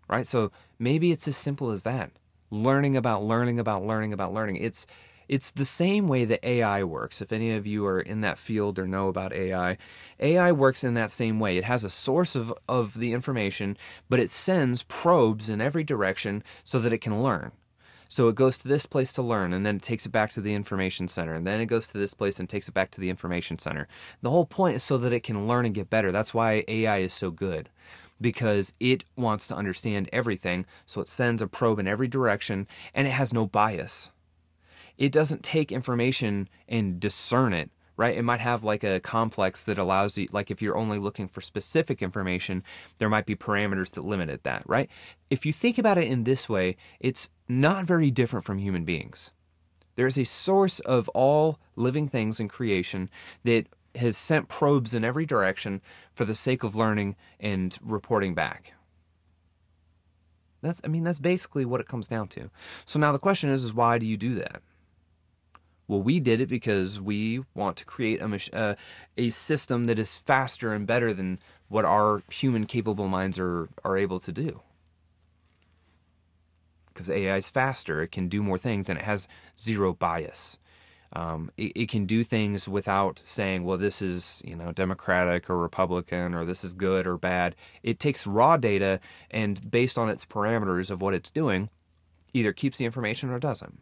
Right? 0.09 0.27
So 0.27 0.53
maybe 0.79 1.13
it's 1.13 1.29
as 1.29 1.37
simple 1.37 1.71
as 1.71 1.83
that. 1.83 2.13
Learning 2.51 2.97
about 2.97 3.25
learning 3.25 3.61
about 3.61 3.85
learning 3.85 4.15
about 4.15 4.33
learning. 4.33 4.57
It's 4.57 4.87
it's 5.29 5.53
the 5.53 5.65
same 5.65 6.09
way 6.09 6.25
that 6.25 6.45
AI 6.45 6.83
works. 6.85 7.21
If 7.21 7.33
any 7.33 7.53
of 7.53 7.67
you 7.67 7.87
are 7.87 8.01
in 8.01 8.21
that 8.23 8.39
field 8.39 8.79
or 8.79 8.87
know 8.87 9.09
about 9.09 9.33
AI, 9.33 9.77
AI 10.21 10.53
works 10.53 10.83
in 10.85 10.95
that 10.95 11.11
same 11.11 11.39
way. 11.39 11.57
It 11.59 11.65
has 11.65 11.85
a 11.85 11.91
source 11.91 12.35
of, 12.35 12.53
of 12.69 12.95
the 12.95 13.13
information, 13.13 13.77
but 14.09 14.21
it 14.21 14.31
sends 14.31 14.83
probes 14.85 15.49
in 15.49 15.61
every 15.61 15.85
direction 15.85 16.43
so 16.65 16.79
that 16.81 16.93
it 16.93 16.99
can 16.99 17.23
learn. 17.23 17.53
So 18.11 18.29
it 18.29 18.37
goes 18.37 18.57
to 18.59 18.69
this 18.69 18.87
place 18.87 19.13
to 19.13 19.23
learn, 19.23 19.53
and 19.53 19.67
then 19.67 19.77
it 19.77 19.83
takes 19.83 20.07
it 20.07 20.13
back 20.13 20.31
to 20.31 20.41
the 20.41 20.55
information 20.55 21.09
center, 21.09 21.35
and 21.35 21.47
then 21.47 21.61
it 21.61 21.67
goes 21.67 21.89
to 21.89 21.99
this 21.99 22.15
place 22.15 22.41
and 22.41 22.49
takes 22.49 22.67
it 22.67 22.73
back 22.73 22.91
to 22.93 23.01
the 23.01 23.11
information 23.11 23.59
center. 23.59 23.87
The 24.23 24.31
whole 24.31 24.47
point 24.47 24.77
is 24.77 24.83
so 24.83 24.97
that 24.97 25.13
it 25.13 25.23
can 25.23 25.47
learn 25.47 25.67
and 25.67 25.75
get 25.75 25.91
better. 25.91 26.11
That's 26.11 26.33
why 26.33 26.65
AI 26.69 26.99
is 26.99 27.13
so 27.13 27.31
good. 27.31 27.69
because 28.21 28.75
it 28.81 29.05
wants 29.17 29.47
to 29.49 29.55
understand 29.57 30.09
everything. 30.13 30.67
So 30.87 31.01
it 31.01 31.09
sends 31.09 31.43
a 31.43 31.47
probe 31.47 31.79
in 31.79 31.87
every 31.89 32.09
direction 32.09 32.67
and 32.95 33.07
it 33.07 33.13
has 33.13 33.33
no 33.33 33.47
bias. 33.47 34.11
It 34.99 35.13
doesn't 35.13 35.45
take 35.45 35.73
information 35.73 36.49
and 36.69 37.01
discern 37.01 37.53
it, 37.53 37.71
right? 37.97 38.17
It 38.17 38.23
might 38.23 38.41
have 38.41 38.65
like 38.65 38.83
a 38.83 39.01
complex 39.01 39.65
that 39.65 39.79
allows 39.79 40.19
you, 40.19 40.29
like 40.33 40.51
if 40.51 40.61
you're 40.61 40.77
only 40.77 40.99
looking 40.99 41.29
for 41.29 41.41
specific 41.41 42.03
information, 42.03 42.65
there 42.99 43.09
might 43.09 43.25
be 43.25 43.37
parameters 43.37 43.93
that 43.93 44.05
limit 44.05 44.29
it 44.29 44.43
that, 44.43 44.65
right? 44.67 44.91
If 45.31 45.47
you 45.47 45.53
think 45.53 45.79
about 45.79 45.99
it 45.99 46.09
in 46.09 46.25
this 46.25 46.49
way, 46.49 46.77
it's 46.99 47.31
not 47.49 47.87
very 47.87 48.11
different 48.11 48.45
from 48.45 48.59
human 48.59 48.85
beings. 48.85 49.33
There's 49.95 50.19
a 50.19 50.25
source 50.25 50.81
of 50.81 51.09
all 51.11 51.59
living 51.77 52.09
things 52.09 52.39
in 52.39 52.49
creation 52.49 53.09
that 53.45 53.67
has 53.95 54.17
sent 54.17 54.49
probes 54.49 54.95
in 54.95 55.05
every 55.05 55.27
direction 55.27 55.81
for 56.13 56.25
the 56.25 56.35
sake 56.35 56.63
of 56.63 56.77
learning 56.77 57.17
and 57.41 57.77
reporting 57.83 58.35
back. 58.35 58.75
That's 60.61 60.81
I 60.85 60.89
mean 60.89 61.05
that's 61.05 61.19
basically 61.19 61.65
what 61.65 61.81
it 61.81 61.89
comes 61.89 62.09
down 62.09 62.29
to. 62.29 62.51
So 62.85 62.99
now 62.99 63.13
the 63.13 63.19
question 63.19 63.51
is 63.51 63.65
is 63.65 63.75
why 63.75 63.99
do 63.99 64.07
you 64.07 64.17
do 64.17 64.35
that? 64.37 64.63
Well, 65.89 66.03
we 66.03 66.21
did 66.21 66.43
it 66.43 66.51
because 66.51 67.01
we 67.01 67.41
want 67.55 67.79
to 67.79 67.87
create 67.87 68.21
a 68.21 68.57
uh, 68.57 68.75
a 69.17 69.31
system 69.31 69.87
that 69.87 69.99
is 69.99 70.19
faster 70.19 70.75
and 70.75 70.87
better 70.87 71.15
than 71.15 71.39
what 71.69 71.87
our 71.87 72.23
human 72.31 72.67
capable 72.67 73.09
minds 73.09 73.39
are 73.39 73.71
are 73.83 73.97
able 73.97 74.21
to 74.21 74.31
do. 74.31 74.61
Because 76.89 77.09
AI 77.09 77.39
is 77.39 77.49
faster, 77.49 78.03
it 78.03 78.13
can 78.13 78.29
do 78.29 78.43
more 78.43 78.59
things, 78.59 78.91
and 78.91 78.99
it 78.99 79.05
has 79.07 79.29
zero 79.59 79.95
bias. 79.95 80.59
Um, 81.15 81.51
it, 81.57 81.73
it, 81.75 81.89
can 81.89 82.05
do 82.05 82.23
things 82.23 82.69
without 82.69 83.19
saying, 83.19 83.65
well, 83.65 83.79
this 83.79 84.03
is, 84.03 84.43
you 84.45 84.55
know, 84.55 84.73
Democratic 84.73 85.49
or 85.49 85.57
Republican 85.57 86.35
or 86.35 86.45
this 86.45 86.63
is 86.63 86.75
good 86.75 87.07
or 87.07 87.17
bad. 87.17 87.57
It 87.83 87.99
takes 87.99 88.27
raw 88.27 88.59
data 88.59 89.01
and 89.31 89.71
based 89.71 89.97
on 89.97 90.11
its 90.11 90.27
parameters 90.27 90.91
of 90.91 91.01
what 91.01 91.15
it's 91.15 91.31
doing, 91.31 91.71
either 92.35 92.53
keeps 92.53 92.77
the 92.77 92.85
information 92.85 93.31
or 93.31 93.39
doesn't. 93.39 93.81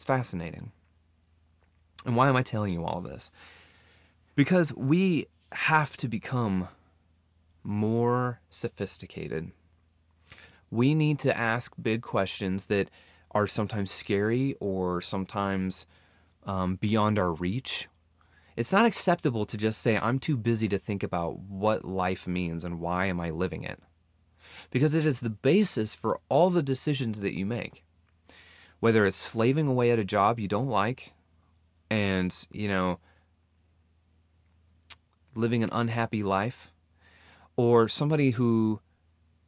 It's 0.00 0.06
fascinating. 0.06 0.72
And 2.06 2.16
why 2.16 2.30
am 2.30 2.36
I 2.36 2.42
telling 2.42 2.72
you 2.72 2.86
all 2.86 3.02
this? 3.02 3.30
Because 4.34 4.74
we 4.74 5.26
have 5.52 5.94
to 5.98 6.08
become 6.08 6.68
more 7.62 8.40
sophisticated. 8.48 9.50
We 10.70 10.94
need 10.94 11.18
to 11.18 11.36
ask 11.36 11.74
big 11.78 12.00
questions 12.00 12.68
that 12.68 12.88
are 13.32 13.46
sometimes 13.46 13.90
scary 13.90 14.56
or 14.58 15.02
sometimes 15.02 15.86
um, 16.46 16.76
beyond 16.76 17.18
our 17.18 17.34
reach. 17.34 17.86
It's 18.56 18.72
not 18.72 18.86
acceptable 18.86 19.44
to 19.44 19.58
just 19.58 19.82
say, 19.82 19.98
I'm 19.98 20.18
too 20.18 20.38
busy 20.38 20.66
to 20.68 20.78
think 20.78 21.02
about 21.02 21.40
what 21.40 21.84
life 21.84 22.26
means 22.26 22.64
and 22.64 22.80
why 22.80 23.04
am 23.04 23.20
I 23.20 23.28
living 23.28 23.64
it. 23.64 23.82
Because 24.70 24.94
it 24.94 25.04
is 25.04 25.20
the 25.20 25.28
basis 25.28 25.94
for 25.94 26.20
all 26.30 26.48
the 26.48 26.62
decisions 26.62 27.20
that 27.20 27.36
you 27.36 27.44
make. 27.44 27.84
Whether 28.80 29.06
it's 29.06 29.16
slaving 29.16 29.68
away 29.68 29.90
at 29.90 29.98
a 29.98 30.04
job 30.04 30.40
you 30.40 30.48
don't 30.48 30.68
like 30.68 31.12
and, 31.90 32.34
you 32.50 32.68
know, 32.68 32.98
living 35.34 35.62
an 35.62 35.70
unhappy 35.72 36.22
life, 36.22 36.72
or 37.56 37.88
somebody 37.88 38.32
who 38.32 38.80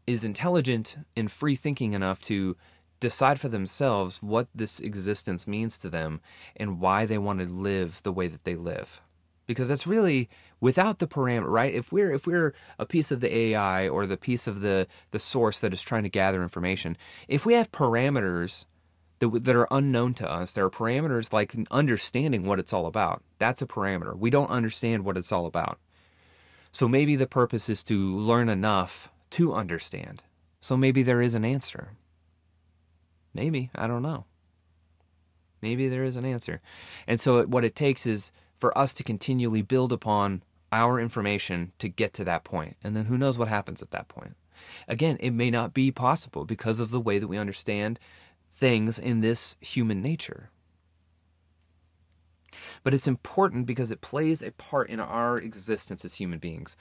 is 0.07 0.25
intelligent 0.25 0.97
and 1.17 1.31
free 1.31 1.57
thinking 1.57 1.93
enough 1.93 2.21
to 2.23 2.57
decide 3.01 3.41
for 3.41 3.49
themselves 3.49 4.23
what 4.23 4.49
this 4.55 4.79
existence 4.81 5.47
means 5.47 5.79
to 5.79 5.89
them 5.89 6.21
and 6.57 6.81
why 6.81 7.05
they 7.05 7.19
want 7.19 7.41
to 7.41 7.47
live 7.47 8.03
the 8.03 8.13
way 8.13 8.29
that 8.29 8.45
they 8.45 8.55
live. 8.55 9.01
Because 9.47 9.69
that's 9.69 9.87
really 9.87 10.29
without 10.61 10.99
the 10.99 11.09
parameter 11.09 11.51
right? 11.51 11.75
If 11.75 11.91
we're 11.91 12.13
if 12.13 12.27
we're 12.27 12.55
a 12.79 12.87
piece 12.87 13.11
of 13.11 13.21
the 13.21 13.37
ai 13.37 13.89
or 13.89 14.07
the 14.07 14.17
piece 14.17 14.47
of 14.47 14.61
the 14.61 14.87
the 15.11 15.19
source 15.19 15.59
that 15.61 15.73
is 15.73 15.83
trying 15.83 16.05
to 16.05 16.09
gather 16.09 16.43
information 16.43 16.97
if 17.27 17.45
we 17.45 17.55
have 17.55 17.73
parameters 17.73 18.67
that, 19.23 19.45
that 19.45 19.57
are 19.57 19.69
unknown 19.71 20.13
to 20.13 20.31
us 20.31 20.53
there 20.53 20.65
are 20.65 20.71
parameters 20.71 21.33
like 21.33 21.55
understanding 21.71 22.45
what 22.45 22.59
it's 22.59 22.73
all 22.73 22.87
about 22.87 23.23
that's 23.39 23.63
a 23.63 23.67
parameter 23.67 24.17
we 24.17 24.31
don't 24.31 24.51
understand 24.51 25.05
what 25.05 25.17
it's 25.17 25.33
all 25.33 25.47
about 25.47 25.79
so 26.71 26.87
maybe 26.87 27.17
the 27.17 27.27
purpose 27.27 27.69
is 27.69 27.83
to 27.85 28.17
learn 28.17 28.49
enough 28.49 29.11
to 29.31 29.55
understand 29.55 30.23
so 30.61 30.77
maybe 30.77 31.03
there 31.03 31.23
is 31.23 31.35
an 31.35 31.45
answer 31.45 31.97
Maybe. 33.35 33.71
I 33.75 33.87
don't 33.87 34.03
know. 34.03 34.27
Maybe 35.61 35.89
there 35.89 36.05
is 36.05 36.17
an 36.17 36.25
answer. 36.25 36.61
And 37.07 37.21
so 37.21 37.45
what 37.45 37.65
it 37.65 37.75
takes 37.75 38.07
is 38.07 38.33
for 38.55 38.77
us 38.77 38.95
to 38.95 39.05
continually 39.05 39.63
build 39.63 39.93
upon 39.93 40.43
our 40.71 40.99
information 40.99 41.73
to 41.79 41.89
get 41.89 42.13
to 42.15 42.25
that 42.25 42.45
point. 42.45 42.77
And 42.83 42.97
then 42.97 43.07
who 43.07 43.19
knows 43.19 43.39
what 43.39 43.49
happens 43.49 43.83
at 43.83 43.91
that 43.91 44.09
point. 44.09 44.37
Again, 44.87 45.17
it 45.21 45.31
may 45.31 45.51
not 45.51 45.75
be 45.75 45.91
possible 45.91 46.45
because 46.45 46.81
of 46.81 46.91
the 46.91 47.01
way 47.01 47.19
that 47.19 47.29
we 47.29 47.39
understand 47.39 47.99
things 48.53 48.99
in 48.99 49.23
this 49.23 49.57
human 49.61 50.03
nature. 50.03 50.51
But 52.85 52.93
it's 52.93 53.09
important 53.09 53.67
because 53.67 53.91
it 53.91 54.03
plays 54.03 54.43
a 54.43 54.53
part 54.53 54.91
in 54.91 55.01
our 55.01 55.39
existence 55.39 56.05
as 56.05 56.17
human 56.17 56.39
beings. 56.39 56.77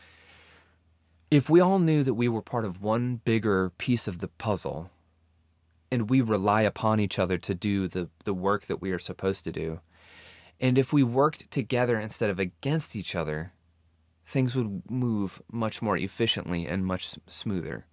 If 1.32 1.50
we 1.50 1.62
all 1.62 1.80
knew 1.80 2.04
that 2.04 2.16
we 2.16 2.28
were 2.28 2.42
part 2.42 2.66
of 2.66 2.82
one 2.82 3.22
bigger 3.24 3.70
piece 3.78 4.08
of 4.08 4.20
the 4.20 4.28
puzzle, 4.28 4.92
and 5.90 6.10
we 6.10 6.22
rely 6.22 6.62
upon 6.62 7.00
each 7.00 7.18
other 7.18 7.38
to 7.38 7.56
do 7.56 7.88
the, 7.88 8.10
the 8.25 8.34
work 8.34 8.66
that 8.66 8.82
we 8.82 8.92
are 8.92 9.00
supposed 9.00 9.46
to 9.46 9.51
do. 9.51 9.80
And 10.60 10.78
if 10.78 10.92
we 10.92 11.04
worked 11.04 11.50
together 11.51 12.00
instead 12.00 12.30
of 12.30 12.40
against 12.40 12.96
each 12.96 13.16
other, 13.16 13.54
things 14.25 14.56
would 14.56 14.84
move 14.90 15.42
much 15.51 15.82
more 15.82 15.98
efficiently 15.98 16.68
and 16.68 16.86
much 16.86 17.16
smoother, 17.28 17.86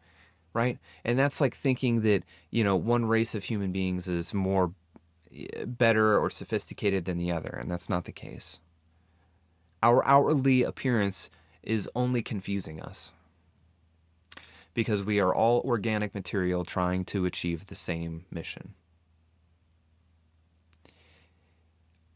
right? 0.53 0.79
And 1.05 1.19
that's 1.19 1.41
like 1.41 1.55
thinking 1.55 2.03
that, 2.03 2.25
you 2.51 2.65
know, 2.65 2.77
one 2.77 3.07
race 3.07 3.35
of 3.35 3.45
human 3.45 3.73
beings 3.73 4.09
is 4.09 4.35
more 4.35 4.73
eh, 5.35 5.65
better 5.67 6.19
or 6.19 6.31
sophisticated 6.31 7.05
than 7.05 7.19
the 7.19 7.33
other, 7.33 7.51
and 7.51 7.71
that's 7.71 7.89
not 7.89 8.05
the 8.05 8.13
case. 8.13 8.61
Our 9.83 10.05
outwardly 10.07 10.63
appearance 10.63 11.31
is 11.63 11.89
only 11.95 12.23
confusing 12.23 12.81
us 12.81 13.13
because 14.75 15.03
we 15.03 15.21
are 15.21 15.35
all 15.35 15.61
organic 15.65 16.15
material 16.15 16.65
trying 16.65 17.05
to 17.05 17.27
achieve 17.27 17.67
the 17.67 17.75
same 17.75 18.25
mission. 18.31 18.75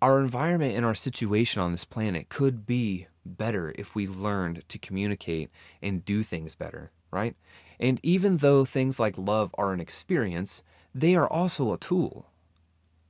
Our 0.00 0.20
environment 0.20 0.76
and 0.76 0.84
our 0.84 0.94
situation 0.94 1.62
on 1.62 1.72
this 1.72 1.84
planet 1.84 2.28
could 2.28 2.66
be 2.66 3.06
better 3.24 3.72
if 3.76 3.94
we 3.94 4.06
learned 4.06 4.62
to 4.68 4.78
communicate 4.78 5.50
and 5.80 6.04
do 6.04 6.22
things 6.22 6.54
better, 6.54 6.90
right? 7.10 7.36
And 7.82 7.98
even 8.04 8.36
though 8.36 8.64
things 8.64 9.00
like 9.00 9.18
love 9.18 9.52
are 9.58 9.72
an 9.72 9.80
experience, 9.80 10.62
they 10.94 11.16
are 11.16 11.26
also 11.26 11.72
a 11.72 11.78
tool. 11.78 12.26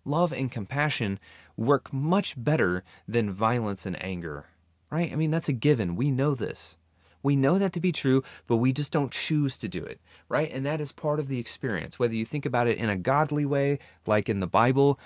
Love 0.02 0.32
and 0.32 0.50
compassion 0.50 1.20
work 1.58 1.92
much 1.92 2.42
better 2.42 2.82
than 3.06 3.30
violence 3.30 3.84
and 3.84 4.02
anger, 4.02 4.46
right? 4.90 5.12
I 5.12 5.16
mean, 5.16 5.30
that's 5.30 5.50
a 5.50 5.52
given. 5.52 5.94
We 5.94 6.10
know 6.10 6.34
this. 6.34 6.78
We 7.22 7.36
know 7.36 7.58
that 7.58 7.74
to 7.74 7.80
be 7.80 7.92
true, 7.92 8.24
but 8.46 8.56
we 8.56 8.72
just 8.72 8.92
don't 8.92 9.12
choose 9.12 9.58
to 9.58 9.68
do 9.68 9.84
it, 9.84 10.00
right? 10.30 10.50
And 10.50 10.64
that 10.64 10.80
is 10.80 10.90
part 10.90 11.20
of 11.20 11.28
the 11.28 11.38
experience. 11.38 11.98
Whether 11.98 12.14
you 12.14 12.24
think 12.24 12.46
about 12.46 12.66
it 12.66 12.78
in 12.78 12.88
a 12.88 12.96
godly 12.96 13.44
way, 13.44 13.78
like 14.06 14.30
in 14.30 14.40
the 14.40 14.46
Bible, 14.46 14.98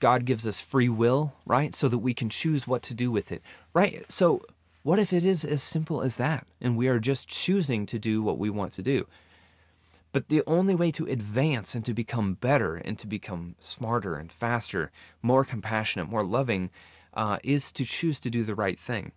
God 0.00 0.24
gives 0.24 0.48
us 0.48 0.60
free 0.60 0.88
will, 0.88 1.34
right? 1.46 1.72
So 1.76 1.86
that 1.88 1.98
we 1.98 2.12
can 2.12 2.28
choose 2.28 2.66
what 2.66 2.82
to 2.82 2.92
do 2.92 3.12
with 3.12 3.30
it, 3.30 3.40
right? 3.72 4.04
So, 4.10 4.40
what 4.86 5.00
if 5.00 5.12
it 5.12 5.24
is 5.24 5.44
as 5.44 5.64
simple 5.64 6.00
as 6.00 6.14
that 6.14 6.46
and 6.60 6.76
we 6.76 6.86
are 6.86 7.00
just 7.00 7.28
choosing 7.28 7.86
to 7.86 7.98
do 7.98 8.22
what 8.22 8.38
we 8.38 8.48
want 8.48 8.70
to 8.70 8.82
do? 8.82 9.08
But 10.12 10.28
the 10.28 10.44
only 10.46 10.76
way 10.76 10.92
to 10.92 11.06
advance 11.06 11.74
and 11.74 11.84
to 11.84 11.92
become 11.92 12.34
better 12.34 12.76
and 12.76 12.96
to 13.00 13.08
become 13.08 13.56
smarter 13.58 14.14
and 14.14 14.30
faster, 14.30 14.92
more 15.22 15.44
compassionate, 15.44 16.08
more 16.08 16.22
loving, 16.22 16.70
uh, 17.14 17.38
is 17.42 17.72
to 17.72 17.84
choose 17.84 18.20
to 18.20 18.30
do 18.30 18.44
the 18.44 18.54
right 18.54 18.78
thing. 18.78 19.10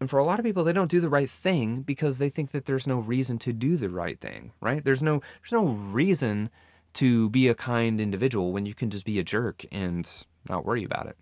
And 0.00 0.10
for 0.10 0.18
a 0.18 0.24
lot 0.24 0.38
of 0.38 0.44
people, 0.44 0.64
they 0.64 0.74
don't 0.74 0.90
do 0.90 1.00
the 1.00 1.08
right 1.08 1.30
thing 1.30 1.80
because 1.80 2.18
they 2.18 2.28
think 2.28 2.50
that 2.50 2.66
there's 2.66 2.86
no 2.86 2.98
reason 2.98 3.38
to 3.38 3.54
do 3.54 3.78
the 3.78 3.88
right 3.88 4.20
thing, 4.20 4.52
right? 4.60 4.84
There's 4.84 5.02
no 5.02 5.22
there's 5.40 5.52
no 5.52 5.68
reason 5.68 6.50
to 6.92 7.30
be 7.30 7.48
a 7.48 7.54
kind 7.54 8.02
individual 8.02 8.52
when 8.52 8.66
you 8.66 8.74
can 8.74 8.90
just 8.90 9.06
be 9.06 9.18
a 9.18 9.24
jerk 9.24 9.64
and 9.72 10.06
not 10.46 10.66
worry 10.66 10.84
about 10.84 11.06
it. 11.06 11.16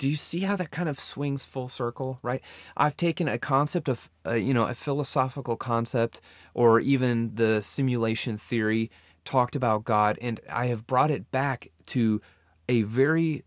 Do 0.00 0.08
you 0.08 0.16
see 0.16 0.40
how 0.40 0.56
that 0.56 0.70
kind 0.70 0.88
of 0.88 0.98
swings 0.98 1.44
full 1.44 1.68
circle, 1.68 2.20
right? 2.22 2.40
I've 2.74 2.96
taken 2.96 3.28
a 3.28 3.36
concept 3.36 3.86
of, 3.86 4.08
uh, 4.26 4.32
you 4.32 4.54
know, 4.54 4.64
a 4.64 4.72
philosophical 4.72 5.58
concept 5.58 6.22
or 6.54 6.80
even 6.80 7.34
the 7.34 7.60
simulation 7.60 8.38
theory 8.38 8.90
talked 9.26 9.54
about 9.54 9.84
God, 9.84 10.16
and 10.22 10.40
I 10.50 10.68
have 10.68 10.86
brought 10.86 11.10
it 11.10 11.30
back 11.30 11.70
to 11.88 12.22
a 12.66 12.80
very 12.80 13.44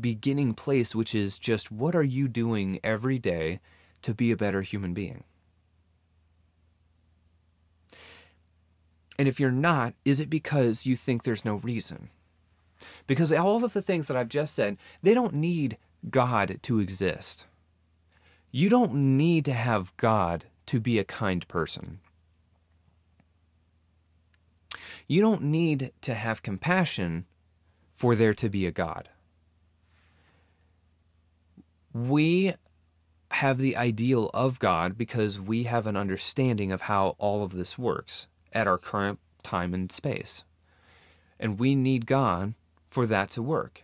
beginning 0.00 0.54
place, 0.54 0.94
which 0.94 1.14
is 1.14 1.38
just 1.38 1.70
what 1.70 1.94
are 1.94 2.02
you 2.02 2.28
doing 2.28 2.80
every 2.82 3.18
day 3.18 3.60
to 4.00 4.14
be 4.14 4.30
a 4.30 4.38
better 4.38 4.62
human 4.62 4.94
being? 4.94 5.24
And 9.18 9.28
if 9.28 9.38
you're 9.38 9.50
not, 9.50 9.92
is 10.06 10.18
it 10.18 10.30
because 10.30 10.86
you 10.86 10.96
think 10.96 11.24
there's 11.24 11.44
no 11.44 11.56
reason? 11.56 12.08
Because 13.06 13.32
all 13.32 13.64
of 13.64 13.72
the 13.72 13.82
things 13.82 14.06
that 14.06 14.16
I've 14.16 14.28
just 14.28 14.54
said, 14.54 14.76
they 15.02 15.14
don't 15.14 15.34
need 15.34 15.76
God 16.10 16.58
to 16.62 16.80
exist. 16.80 17.46
You 18.50 18.68
don't 18.68 18.94
need 19.16 19.44
to 19.46 19.52
have 19.52 19.96
God 19.96 20.44
to 20.66 20.80
be 20.80 20.98
a 20.98 21.04
kind 21.04 21.46
person. 21.48 22.00
You 25.06 25.20
don't 25.20 25.42
need 25.42 25.92
to 26.02 26.14
have 26.14 26.42
compassion 26.42 27.26
for 27.92 28.14
there 28.14 28.34
to 28.34 28.48
be 28.48 28.66
a 28.66 28.72
God. 28.72 29.08
We 31.92 32.54
have 33.32 33.58
the 33.58 33.76
ideal 33.76 34.30
of 34.32 34.58
God 34.58 34.96
because 34.96 35.40
we 35.40 35.64
have 35.64 35.86
an 35.86 35.96
understanding 35.96 36.72
of 36.72 36.82
how 36.82 37.16
all 37.18 37.42
of 37.42 37.52
this 37.52 37.78
works 37.78 38.28
at 38.52 38.68
our 38.68 38.78
current 38.78 39.18
time 39.42 39.74
and 39.74 39.90
space. 39.90 40.44
And 41.38 41.58
we 41.58 41.74
need 41.74 42.06
God 42.06 42.54
for 42.94 43.06
that 43.06 43.28
to 43.28 43.42
work. 43.42 43.82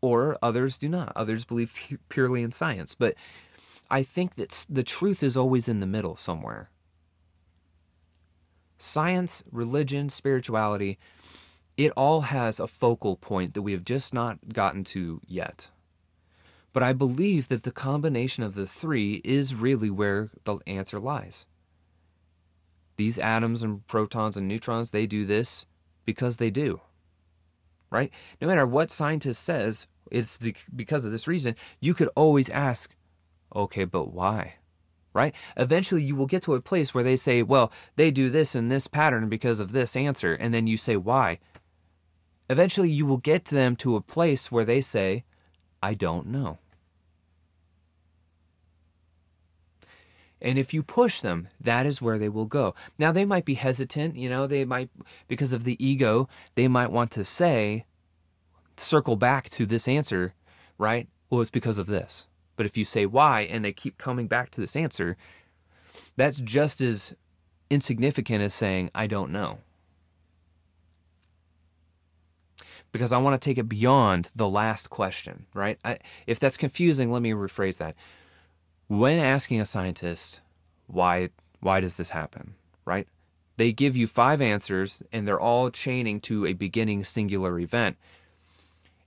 Or 0.00 0.38
others 0.40 0.78
do 0.78 0.88
not. 0.88 1.12
Others 1.16 1.44
believe 1.44 1.74
pu- 1.74 1.98
purely 2.08 2.44
in 2.44 2.52
science. 2.52 2.94
But 2.94 3.16
I 3.90 4.04
think 4.04 4.36
that 4.36 4.66
the 4.70 4.84
truth 4.84 5.20
is 5.20 5.36
always 5.36 5.68
in 5.68 5.80
the 5.80 5.86
middle 5.86 6.14
somewhere. 6.14 6.70
Science, 8.78 9.42
religion, 9.50 10.08
spirituality, 10.08 10.96
it 11.76 11.90
all 11.96 12.20
has 12.20 12.60
a 12.60 12.68
focal 12.68 13.16
point 13.16 13.54
that 13.54 13.62
we 13.62 13.72
have 13.72 13.84
just 13.84 14.14
not 14.14 14.52
gotten 14.52 14.84
to 14.84 15.20
yet. 15.26 15.70
But 16.72 16.84
I 16.84 16.92
believe 16.92 17.48
that 17.48 17.64
the 17.64 17.72
combination 17.72 18.44
of 18.44 18.54
the 18.54 18.66
three 18.66 19.20
is 19.24 19.56
really 19.56 19.90
where 19.90 20.30
the 20.44 20.58
answer 20.68 21.00
lies. 21.00 21.46
These 22.96 23.18
atoms 23.18 23.64
and 23.64 23.84
protons 23.88 24.36
and 24.36 24.46
neutrons, 24.46 24.92
they 24.92 25.06
do 25.06 25.24
this 25.24 25.66
because 26.04 26.36
they 26.36 26.50
do. 26.50 26.80
Right? 27.96 28.12
No 28.42 28.46
matter 28.46 28.66
what 28.66 28.90
scientist 28.90 29.42
says, 29.42 29.86
it's 30.10 30.38
because 30.74 31.06
of 31.06 31.12
this 31.12 31.26
reason, 31.26 31.56
you 31.80 31.94
could 31.94 32.10
always 32.14 32.50
ask, 32.50 32.94
okay, 33.54 33.86
but 33.86 34.12
why? 34.12 34.56
Right? 35.14 35.34
Eventually, 35.56 36.02
you 36.02 36.14
will 36.14 36.26
get 36.26 36.42
to 36.42 36.54
a 36.54 36.60
place 36.60 36.92
where 36.92 37.02
they 37.02 37.16
say, 37.16 37.42
well, 37.42 37.72
they 37.96 38.10
do 38.10 38.28
this 38.28 38.54
in 38.54 38.68
this 38.68 38.86
pattern 38.86 39.30
because 39.30 39.60
of 39.60 39.72
this 39.72 39.96
answer. 39.96 40.34
And 40.34 40.52
then 40.52 40.66
you 40.66 40.76
say, 40.76 40.98
why? 40.98 41.38
Eventually, 42.50 42.90
you 42.90 43.06
will 43.06 43.16
get 43.16 43.46
them 43.46 43.76
to 43.76 43.96
a 43.96 44.02
place 44.02 44.52
where 44.52 44.66
they 44.66 44.82
say, 44.82 45.24
I 45.82 45.94
don't 45.94 46.26
know. 46.26 46.58
And 50.40 50.58
if 50.58 50.74
you 50.74 50.82
push 50.82 51.20
them, 51.20 51.48
that 51.60 51.86
is 51.86 52.02
where 52.02 52.18
they 52.18 52.28
will 52.28 52.44
go. 52.44 52.74
Now, 52.98 53.10
they 53.10 53.24
might 53.24 53.44
be 53.44 53.54
hesitant, 53.54 54.16
you 54.16 54.28
know, 54.28 54.46
they 54.46 54.64
might, 54.64 54.90
because 55.28 55.52
of 55.52 55.64
the 55.64 55.82
ego, 55.84 56.28
they 56.54 56.68
might 56.68 56.92
want 56.92 57.10
to 57.12 57.24
say, 57.24 57.86
circle 58.76 59.16
back 59.16 59.48
to 59.50 59.64
this 59.64 59.88
answer, 59.88 60.34
right? 60.76 61.08
Well, 61.30 61.40
it's 61.40 61.50
because 61.50 61.78
of 61.78 61.86
this. 61.86 62.28
But 62.56 62.66
if 62.66 62.76
you 62.76 62.84
say 62.84 63.06
why 63.06 63.42
and 63.42 63.64
they 63.64 63.72
keep 63.72 63.96
coming 63.98 64.26
back 64.26 64.50
to 64.52 64.60
this 64.60 64.76
answer, 64.76 65.16
that's 66.16 66.40
just 66.40 66.80
as 66.80 67.14
insignificant 67.70 68.42
as 68.42 68.52
saying, 68.52 68.90
I 68.94 69.06
don't 69.06 69.32
know. 69.32 69.58
Because 72.92 73.12
I 73.12 73.18
want 73.18 73.40
to 73.40 73.44
take 73.44 73.58
it 73.58 73.68
beyond 73.68 74.30
the 74.34 74.48
last 74.48 74.90
question, 74.90 75.46
right? 75.54 75.78
I, 75.84 75.98
if 76.26 76.38
that's 76.38 76.56
confusing, 76.56 77.10
let 77.10 77.22
me 77.22 77.32
rephrase 77.32 77.78
that 77.78 77.94
when 78.88 79.18
asking 79.18 79.60
a 79.60 79.64
scientist 79.64 80.40
why 80.86 81.30
why 81.60 81.80
does 81.80 81.96
this 81.96 82.10
happen, 82.10 82.54
right? 82.84 83.08
They 83.56 83.72
give 83.72 83.96
you 83.96 84.06
five 84.06 84.40
answers 84.40 85.02
and 85.12 85.26
they're 85.26 85.40
all 85.40 85.70
chaining 85.70 86.20
to 86.22 86.46
a 86.46 86.52
beginning 86.52 87.04
singular 87.04 87.58
event. 87.58 87.96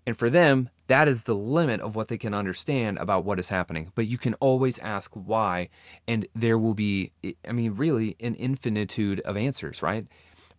And 0.06 0.18
for 0.18 0.30
them, 0.30 0.70
that 0.88 1.08
is 1.08 1.24
the 1.24 1.36
limit 1.36 1.82
of 1.82 1.96
what 1.96 2.08
they 2.08 2.18
can 2.18 2.34
understand 2.34 2.98
about 2.98 3.24
what 3.24 3.38
is 3.38 3.50
happening. 3.50 3.92
But 3.94 4.08
you 4.08 4.18
can 4.18 4.34
always 4.36 4.80
ask 4.80 5.12
why, 5.14 5.70
and 6.08 6.28
there 6.34 6.58
will 6.58 6.74
be, 6.74 7.12
I 7.48 7.52
mean, 7.52 7.76
really 7.76 8.16
an 8.20 8.34
infinitude 8.36 9.20
of 9.22 9.38
answers, 9.38 9.84
right? 9.84 10.08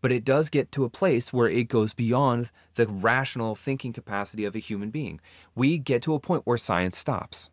But 0.01 0.13
it 0.13 0.25
does 0.25 0.49
get 0.49 0.71
to 0.73 0.85
a 0.85 0.89
place 0.89 1.33
where 1.33 1.49
it 1.49 1.65
goes 1.65 1.93
beyond 1.93 2.53
the 2.77 2.87
rational 2.87 3.57
thinking 3.57 3.93
capacity 3.93 4.45
of 4.45 4.55
a 4.55 4.61
human 4.61 4.91
being. 4.91 5.21
We 5.57 5.79
get 5.79 6.01
to 6.03 6.15
a 6.15 6.21
point 6.21 6.47
where 6.47 6.57
science 6.57 6.97
stops 6.97 7.51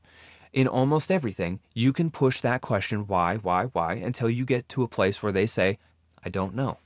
in 0.57 0.67
almost 0.67 1.11
everything, 1.11 1.59
you 1.75 1.93
can 1.93 2.09
push 2.09 2.41
that 2.41 2.61
question, 2.61 3.05
why, 3.05 3.35
why, 3.35 3.65
why, 3.73 3.93
until 3.93 4.27
you 4.27 4.43
get 4.43 4.67
to 4.67 4.81
a 4.81 4.87
place 4.87 5.21
where 5.21 5.31
they 5.31 5.45
say, 5.45 5.77
I 6.25 6.29
don't 6.29 6.55
know. 6.55 6.79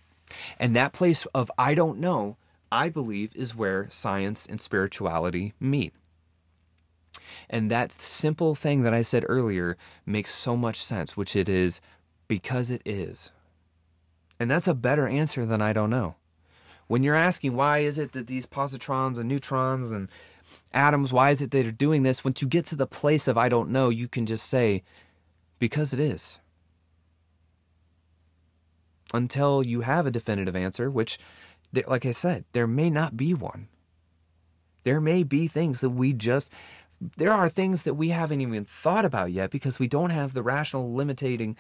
And 0.60 0.76
that 0.76 0.92
place 0.92 1.26
of 1.28 1.50
I 1.58 1.74
don't 1.74 1.98
know, 1.98 2.36
I 2.70 2.90
believe, 2.90 3.34
is 3.34 3.56
where 3.56 3.90
science 3.90 4.46
and 4.46 4.60
spirituality 4.60 5.54
meet. 5.58 5.94
And 7.50 7.72
that 7.72 7.94
simple 7.94 8.56
thing 8.56 8.84
that 8.84 8.94
I 8.94 9.04
said 9.04 9.24
earlier 9.30 9.78
makes 10.06 10.36
so 10.36 10.58
much 10.58 10.84
sense, 10.84 11.16
which 11.16 11.34
it 11.34 11.48
is 11.48 11.80
because 12.28 12.72
it 12.72 12.82
is. 12.84 13.32
And 14.38 14.52
that's 14.52 14.68
a 14.68 14.74
better 14.74 15.08
answer 15.08 15.46
than 15.46 15.62
I 15.62 15.72
don't 15.72 15.90
know. 15.90 16.16
When 16.88 17.04
you're 17.04 17.16
asking 17.16 17.56
why 17.56 17.78
is 17.78 17.98
it 17.98 18.12
that 18.12 18.28
these 18.28 18.46
positrons 18.46 19.18
and 19.18 19.30
neutrons 19.30 19.94
and 19.94 20.10
atoms, 20.74 21.14
why 21.14 21.32
is 21.32 21.42
it 21.42 21.52
they're 21.52 21.72
doing 21.72 22.04
this? 22.04 22.24
Once 22.24 22.42
you 22.42 22.48
get 22.48 22.66
to 22.68 22.76
the 22.76 22.88
place 22.88 23.28
of 23.28 23.38
I 23.38 23.50
don't 23.50 23.70
know, 23.70 23.90
you 23.90 24.08
can 24.08 24.26
just 24.26 24.48
say, 24.48 24.84
because 25.60 25.94
it 25.94 26.00
is. 26.00 26.40
Until 29.14 29.62
you 29.62 29.82
have 29.82 30.06
a 30.06 30.12
definitive 30.12 30.56
answer, 30.56 30.90
which, 30.90 31.20
like 31.86 32.06
I 32.06 32.12
said, 32.12 32.46
there 32.54 32.68
may 32.68 32.90
not 32.90 33.18
be 33.18 33.34
one. 33.34 33.68
There 34.84 35.02
may 35.02 35.24
be 35.24 35.48
things 35.48 35.82
that 35.82 35.92
we 35.92 36.14
just, 36.14 36.52
there 37.18 37.34
are 37.34 37.50
things 37.50 37.84
that 37.84 37.96
we 37.96 38.10
haven't 38.10 38.42
even 38.42 38.66
thought 38.66 39.06
about 39.06 39.32
yet 39.32 39.52
because 39.52 39.80
we 39.80 39.88
don't 39.88 40.10
have 40.12 40.34
the 40.34 40.44
rational 40.44 40.92
limiting 40.94 41.58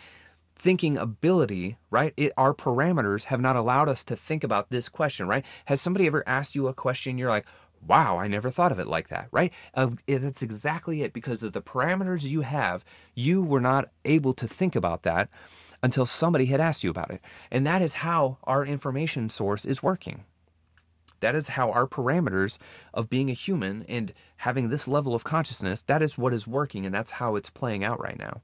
thinking 0.55 0.97
ability, 0.97 1.77
right? 1.89 2.13
It, 2.15 2.31
our 2.37 2.53
parameters 2.53 3.25
have 3.25 3.41
not 3.41 3.55
allowed 3.55 3.89
us 3.89 4.03
to 4.05 4.15
think 4.15 4.43
about 4.43 4.69
this 4.69 4.89
question, 4.89 5.27
right? 5.27 5.43
Has 5.65 5.81
somebody 5.81 6.05
ever 6.05 6.23
asked 6.27 6.55
you 6.55 6.67
a 6.67 6.73
question? 6.73 7.17
You're 7.17 7.29
like, 7.29 7.47
wow, 7.85 8.17
I 8.17 8.27
never 8.27 8.49
thought 8.49 8.71
of 8.71 8.79
it 8.79 8.87
like 8.87 9.09
that, 9.09 9.27
right? 9.31 9.51
Uh, 9.73 9.91
that's 10.07 10.41
exactly 10.41 11.01
it. 11.01 11.13
Because 11.13 11.43
of 11.43 11.53
the 11.53 11.61
parameters 11.61 12.23
you 12.23 12.41
have, 12.41 12.85
you 13.15 13.43
were 13.43 13.61
not 13.61 13.89
able 14.05 14.33
to 14.35 14.47
think 14.47 14.75
about 14.75 15.03
that 15.03 15.29
until 15.83 16.05
somebody 16.05 16.45
had 16.45 16.61
asked 16.61 16.83
you 16.83 16.89
about 16.89 17.11
it. 17.11 17.21
And 17.49 17.65
that 17.65 17.81
is 17.81 17.95
how 17.95 18.37
our 18.43 18.65
information 18.65 19.29
source 19.29 19.65
is 19.65 19.81
working. 19.81 20.25
That 21.21 21.35
is 21.35 21.49
how 21.49 21.71
our 21.71 21.87
parameters 21.87 22.57
of 22.93 23.09
being 23.09 23.29
a 23.29 23.33
human 23.33 23.83
and 23.83 24.11
having 24.37 24.69
this 24.69 24.87
level 24.87 25.13
of 25.13 25.23
consciousness, 25.23 25.81
that 25.83 26.01
is 26.01 26.17
what 26.17 26.33
is 26.33 26.47
working, 26.47 26.85
and 26.85 26.93
that's 26.93 27.11
how 27.11 27.35
it's 27.35 27.49
playing 27.49 27.83
out 27.83 28.01
right 28.01 28.17
now. 28.17 28.41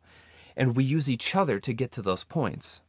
And 0.55 0.75
we 0.75 0.83
use 0.83 1.09
each 1.09 1.35
other 1.35 1.59
to 1.59 1.73
get 1.73 1.91
to 1.93 2.01
those 2.01 2.23
points. 2.23 2.81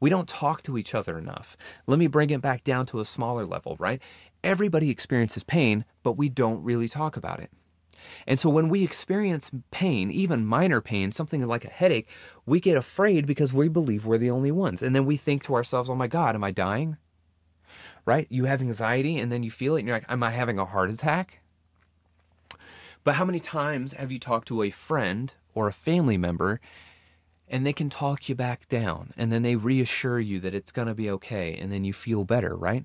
We 0.00 0.10
don't 0.10 0.28
talk 0.28 0.62
to 0.64 0.76
each 0.76 0.94
other 0.94 1.16
enough. 1.16 1.56
Let 1.86 1.98
me 1.98 2.08
bring 2.08 2.30
it 2.30 2.42
back 2.42 2.64
down 2.64 2.86
to 2.86 3.00
a 3.00 3.04
smaller 3.04 3.46
level, 3.46 3.76
right? 3.78 4.02
Everybody 4.44 4.90
experiences 4.90 5.42
pain, 5.42 5.86
but 6.02 6.18
we 6.18 6.28
don't 6.28 6.62
really 6.62 6.86
talk 6.86 7.16
about 7.16 7.40
it. 7.40 7.50
And 8.26 8.38
so 8.38 8.50
when 8.50 8.68
we 8.68 8.84
experience 8.84 9.50
pain, 9.70 10.10
even 10.10 10.44
minor 10.44 10.82
pain, 10.82 11.12
something 11.12 11.46
like 11.46 11.64
a 11.64 11.70
headache, 11.70 12.08
we 12.44 12.60
get 12.60 12.76
afraid 12.76 13.26
because 13.26 13.54
we 13.54 13.68
believe 13.68 14.04
we're 14.04 14.18
the 14.18 14.30
only 14.30 14.52
ones. 14.52 14.82
And 14.82 14.94
then 14.94 15.06
we 15.06 15.16
think 15.16 15.42
to 15.44 15.54
ourselves, 15.54 15.88
oh 15.88 15.94
my 15.94 16.08
God, 16.08 16.34
am 16.34 16.44
I 16.44 16.50
dying? 16.50 16.98
Right? 18.04 18.26
You 18.28 18.44
have 18.44 18.60
anxiety 18.60 19.18
and 19.18 19.32
then 19.32 19.42
you 19.42 19.50
feel 19.50 19.76
it 19.76 19.80
and 19.80 19.88
you're 19.88 19.96
like, 19.96 20.10
am 20.10 20.22
I 20.22 20.30
having 20.30 20.58
a 20.58 20.66
heart 20.66 20.90
attack? 20.90 21.40
But 23.02 23.14
how 23.14 23.24
many 23.24 23.40
times 23.40 23.94
have 23.94 24.12
you 24.12 24.18
talked 24.18 24.48
to 24.48 24.62
a 24.62 24.70
friend 24.70 25.34
or 25.54 25.68
a 25.68 25.72
family 25.72 26.18
member 26.18 26.60
and 27.48 27.66
they 27.66 27.72
can 27.72 27.88
talk 27.88 28.28
you 28.28 28.34
back 28.34 28.68
down 28.68 29.14
and 29.16 29.32
then 29.32 29.42
they 29.42 29.56
reassure 29.56 30.20
you 30.20 30.38
that 30.40 30.54
it's 30.54 30.72
going 30.72 30.88
to 30.88 30.94
be 30.94 31.08
okay 31.10 31.54
and 31.54 31.72
then 31.72 31.84
you 31.84 31.94
feel 31.94 32.24
better, 32.24 32.54
right? 32.54 32.84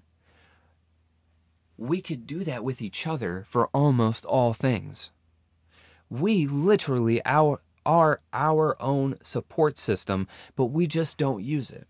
We 1.80 2.02
could 2.02 2.28
do 2.28 2.44
that 2.44 2.64
with 2.64 2.82
each 2.82 3.08
other 3.08 3.44
for 3.48 3.68
almost 3.68 4.26
all 4.26 4.54
things. 4.54 5.12
We 6.10 6.46
literally 6.46 7.22
our, 7.26 7.62
are 7.86 8.20
our 8.34 8.76
own 8.82 9.16
support 9.22 9.78
system, 9.78 10.28
but 10.58 10.66
we 10.66 10.88
just 10.88 11.18
don't 11.18 11.44
use 11.44 11.72
it. 11.72 11.88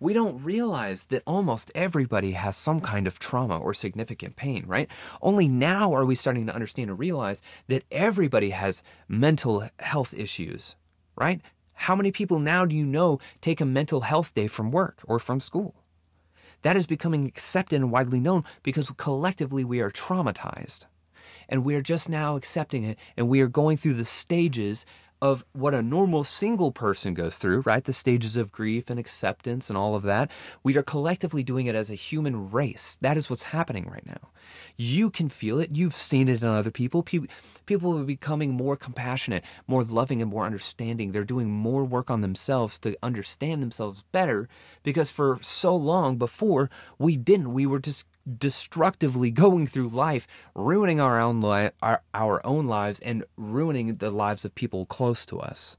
We 0.00 0.14
don't 0.14 0.42
realize 0.42 1.06
that 1.06 1.24
almost 1.26 1.72
everybody 1.74 2.32
has 2.32 2.56
some 2.56 2.80
kind 2.80 3.06
of 3.06 3.18
trauma 3.18 3.58
or 3.58 3.74
significant 3.74 4.36
pain, 4.36 4.64
right? 4.66 4.88
Only 5.20 5.48
now 5.48 5.92
are 5.92 6.06
we 6.06 6.14
starting 6.14 6.46
to 6.46 6.54
understand 6.54 6.88
and 6.88 6.98
realize 6.98 7.42
that 7.66 7.84
everybody 7.90 8.50
has 8.50 8.82
mental 9.08 9.68
health 9.80 10.14
issues, 10.14 10.76
right? 11.16 11.42
How 11.74 11.96
many 11.96 12.12
people 12.12 12.38
now 12.38 12.64
do 12.64 12.76
you 12.76 12.86
know 12.86 13.18
take 13.40 13.60
a 13.60 13.66
mental 13.66 14.02
health 14.02 14.32
day 14.34 14.46
from 14.46 14.70
work 14.70 15.00
or 15.04 15.18
from 15.18 15.40
school? 15.40 15.74
That 16.62 16.76
is 16.76 16.86
becoming 16.86 17.24
accepted 17.26 17.76
and 17.76 17.90
widely 17.90 18.20
known 18.20 18.44
because 18.62 18.90
collectively 18.96 19.64
we 19.64 19.80
are 19.80 19.90
traumatized. 19.90 20.86
And 21.48 21.64
we 21.64 21.74
are 21.74 21.82
just 21.82 22.08
now 22.08 22.36
accepting 22.36 22.84
it 22.84 22.98
and 23.16 23.28
we 23.28 23.40
are 23.40 23.48
going 23.48 23.76
through 23.76 23.94
the 23.94 24.04
stages 24.04 24.84
of 25.20 25.44
what 25.52 25.74
a 25.74 25.82
normal 25.82 26.24
single 26.24 26.70
person 26.70 27.14
goes 27.14 27.36
through, 27.36 27.62
right? 27.62 27.82
The 27.82 27.92
stages 27.92 28.36
of 28.36 28.52
grief 28.52 28.88
and 28.88 29.00
acceptance 29.00 29.68
and 29.68 29.76
all 29.76 29.94
of 29.94 30.02
that. 30.04 30.30
We 30.62 30.76
are 30.76 30.82
collectively 30.82 31.42
doing 31.42 31.66
it 31.66 31.74
as 31.74 31.90
a 31.90 31.94
human 31.94 32.50
race. 32.50 32.98
That 33.00 33.16
is 33.16 33.28
what's 33.28 33.44
happening 33.44 33.88
right 33.90 34.06
now. 34.06 34.30
You 34.76 35.10
can 35.10 35.28
feel 35.28 35.58
it. 35.58 35.70
You've 35.74 35.94
seen 35.94 36.28
it 36.28 36.42
in 36.42 36.48
other 36.48 36.70
people. 36.70 37.02
People 37.02 37.98
are 37.98 38.04
becoming 38.04 38.54
more 38.54 38.76
compassionate, 38.76 39.44
more 39.66 39.82
loving, 39.82 40.22
and 40.22 40.30
more 40.30 40.46
understanding. 40.46 41.12
They're 41.12 41.24
doing 41.24 41.50
more 41.50 41.84
work 41.84 42.10
on 42.10 42.20
themselves 42.20 42.78
to 42.80 42.96
understand 43.02 43.62
themselves 43.62 44.04
better 44.12 44.48
because 44.82 45.10
for 45.10 45.38
so 45.42 45.74
long 45.74 46.16
before, 46.16 46.70
we 46.98 47.16
didn't. 47.16 47.52
We 47.52 47.66
were 47.66 47.80
just 47.80 48.04
destructively 48.36 49.30
going 49.44 49.66
through 49.66 49.88
life, 49.88 50.26
ruining 50.54 51.00
our 51.00 51.20
own 51.20 51.40
li- 51.40 51.70
our, 51.82 52.02
our 52.12 52.44
own 52.44 52.66
lives 52.66 53.00
and 53.00 53.24
ruining 53.36 53.96
the 53.96 54.10
lives 54.10 54.44
of 54.44 54.54
people 54.54 54.86
close 54.86 55.24
to 55.26 55.40
us 55.40 55.76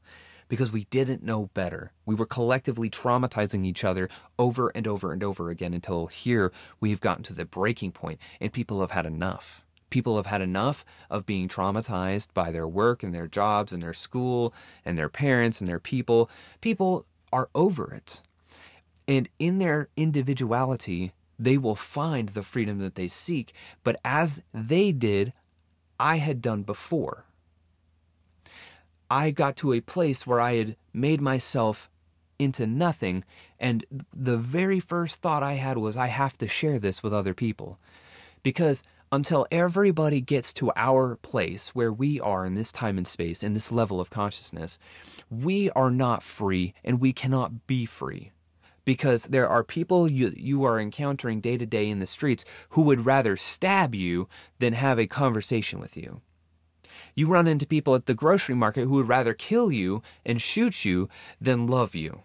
because 0.49 0.71
we 0.71 0.85
didn't 0.85 1.23
know 1.23 1.49
better. 1.53 1.91
We 2.05 2.15
were 2.15 2.25
collectively 2.25 2.89
traumatizing 2.89 3.65
each 3.65 3.85
other 3.85 4.09
over 4.37 4.69
and 4.75 4.87
over 4.87 5.13
and 5.13 5.23
over 5.23 5.49
again 5.49 5.73
until 5.73 6.07
here 6.07 6.51
we've 6.81 6.99
gotten 6.99 7.23
to 7.25 7.33
the 7.33 7.45
breaking 7.45 7.93
point 7.93 8.19
and 8.41 8.51
people 8.51 8.81
have 8.81 8.91
had 8.91 9.05
enough. 9.05 9.63
People 9.89 10.17
have 10.17 10.25
had 10.25 10.41
enough 10.41 10.83
of 11.09 11.25
being 11.25 11.47
traumatized 11.47 12.33
by 12.33 12.51
their 12.51 12.67
work 12.67 13.01
and 13.01 13.13
their 13.13 13.27
jobs 13.27 13.71
and 13.71 13.81
their 13.81 13.93
school 13.93 14.53
and 14.83 14.97
their 14.97 15.09
parents 15.09 15.61
and 15.61 15.67
their 15.67 15.79
people. 15.79 16.29
People 16.61 17.05
are 17.31 17.49
over 17.55 17.93
it. 17.93 18.21
And 19.07 19.29
in 19.39 19.57
their 19.57 19.89
individuality, 19.97 21.13
they 21.39 21.57
will 21.57 21.75
find 21.75 22.29
the 22.29 22.43
freedom 22.43 22.79
that 22.79 22.95
they 22.95 23.07
seek. 23.07 23.53
But 23.83 23.99
as 24.03 24.43
they 24.53 24.91
did, 24.91 25.33
I 25.99 26.17
had 26.17 26.41
done 26.41 26.63
before. 26.63 27.25
I 29.09 29.31
got 29.31 29.55
to 29.57 29.73
a 29.73 29.81
place 29.81 30.27
where 30.27 30.39
I 30.39 30.55
had 30.55 30.75
made 30.93 31.21
myself 31.21 31.89
into 32.37 32.67
nothing, 32.67 33.23
and 33.59 33.85
the 34.13 34.37
very 34.37 34.79
first 34.79 35.21
thought 35.21 35.43
I 35.43 35.53
had 35.53 35.77
was, 35.77 35.97
I 35.97 36.07
have 36.07 36.37
to 36.37 36.47
share 36.47 36.79
this 36.79 37.01
with 37.01 37.13
other 37.13 37.33
people. 37.33 37.79
Because 38.43 38.83
until 39.11 39.47
everybody 39.51 40.21
gets 40.21 40.53
to 40.53 40.71
our 40.75 41.15
place 41.17 41.69
where 41.69 41.91
we 41.91 42.19
are 42.19 42.45
in 42.45 42.53
this 42.53 42.71
time 42.71 42.97
and 42.97 43.07
space, 43.07 43.43
in 43.43 43.55
this 43.55 43.71
level 43.71 43.99
of 43.99 44.09
consciousness, 44.09 44.77
we 45.29 45.69
are 45.71 45.91
not 45.91 46.23
free 46.23 46.73
and 46.83 47.01
we 47.01 47.11
cannot 47.11 47.65
be 47.67 47.85
free 47.85 48.31
because 48.89 49.25
there 49.25 49.47
are 49.47 49.63
people 49.63 50.09
you, 50.09 50.33
you 50.35 50.63
are 50.63 50.79
encountering 50.79 51.39
day 51.41 51.55
to 51.59 51.65
day 51.67 51.87
in 51.87 51.99
the 51.99 52.07
streets 52.07 52.43
who 52.69 52.81
would 52.81 53.05
rather 53.05 53.37
stab 53.37 53.93
you 53.93 54.27
than 54.57 54.73
have 54.73 54.97
a 54.97 55.05
conversation 55.05 55.79
with 55.79 55.95
you. 55.95 56.21
You 57.13 57.27
run 57.27 57.45
into 57.45 57.67
people 57.67 57.93
at 57.93 58.07
the 58.07 58.15
grocery 58.15 58.55
market 58.55 58.85
who 58.85 58.95
would 58.95 59.07
rather 59.07 59.35
kill 59.35 59.71
you 59.71 60.01
and 60.25 60.41
shoot 60.41 60.85
you 60.85 61.07
than 61.39 61.67
love 61.67 61.93
you. 61.93 62.23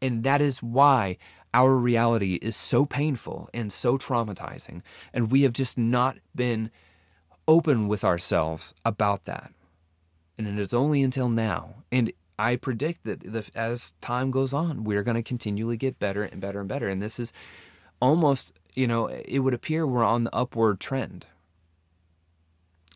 And 0.00 0.22
that 0.22 0.40
is 0.40 0.62
why 0.62 1.18
our 1.52 1.74
reality 1.74 2.34
is 2.34 2.54
so 2.54 2.86
painful 2.86 3.50
and 3.52 3.72
so 3.72 3.98
traumatizing. 3.98 4.82
And 5.12 5.32
we 5.32 5.42
have 5.42 5.52
just 5.52 5.76
not 5.76 6.18
been 6.32 6.70
open 7.48 7.88
with 7.88 8.04
ourselves 8.04 8.72
about 8.84 9.24
that. 9.24 9.52
And 10.38 10.46
it 10.46 10.60
is 10.60 10.72
only 10.72 11.02
until 11.02 11.28
now. 11.28 11.82
And 11.90 12.12
I 12.38 12.56
predict 12.56 13.04
that 13.04 13.20
the, 13.20 13.48
as 13.54 13.92
time 14.00 14.30
goes 14.30 14.52
on, 14.52 14.84
we're 14.84 15.02
going 15.02 15.16
to 15.16 15.22
continually 15.22 15.76
get 15.76 15.98
better 15.98 16.24
and 16.24 16.40
better 16.40 16.60
and 16.60 16.68
better. 16.68 16.88
And 16.88 17.00
this 17.00 17.18
is 17.18 17.32
almost, 18.00 18.58
you 18.74 18.86
know, 18.86 19.06
it 19.06 19.40
would 19.40 19.54
appear 19.54 19.86
we're 19.86 20.04
on 20.04 20.24
the 20.24 20.34
upward 20.34 20.80
trend. 20.80 21.26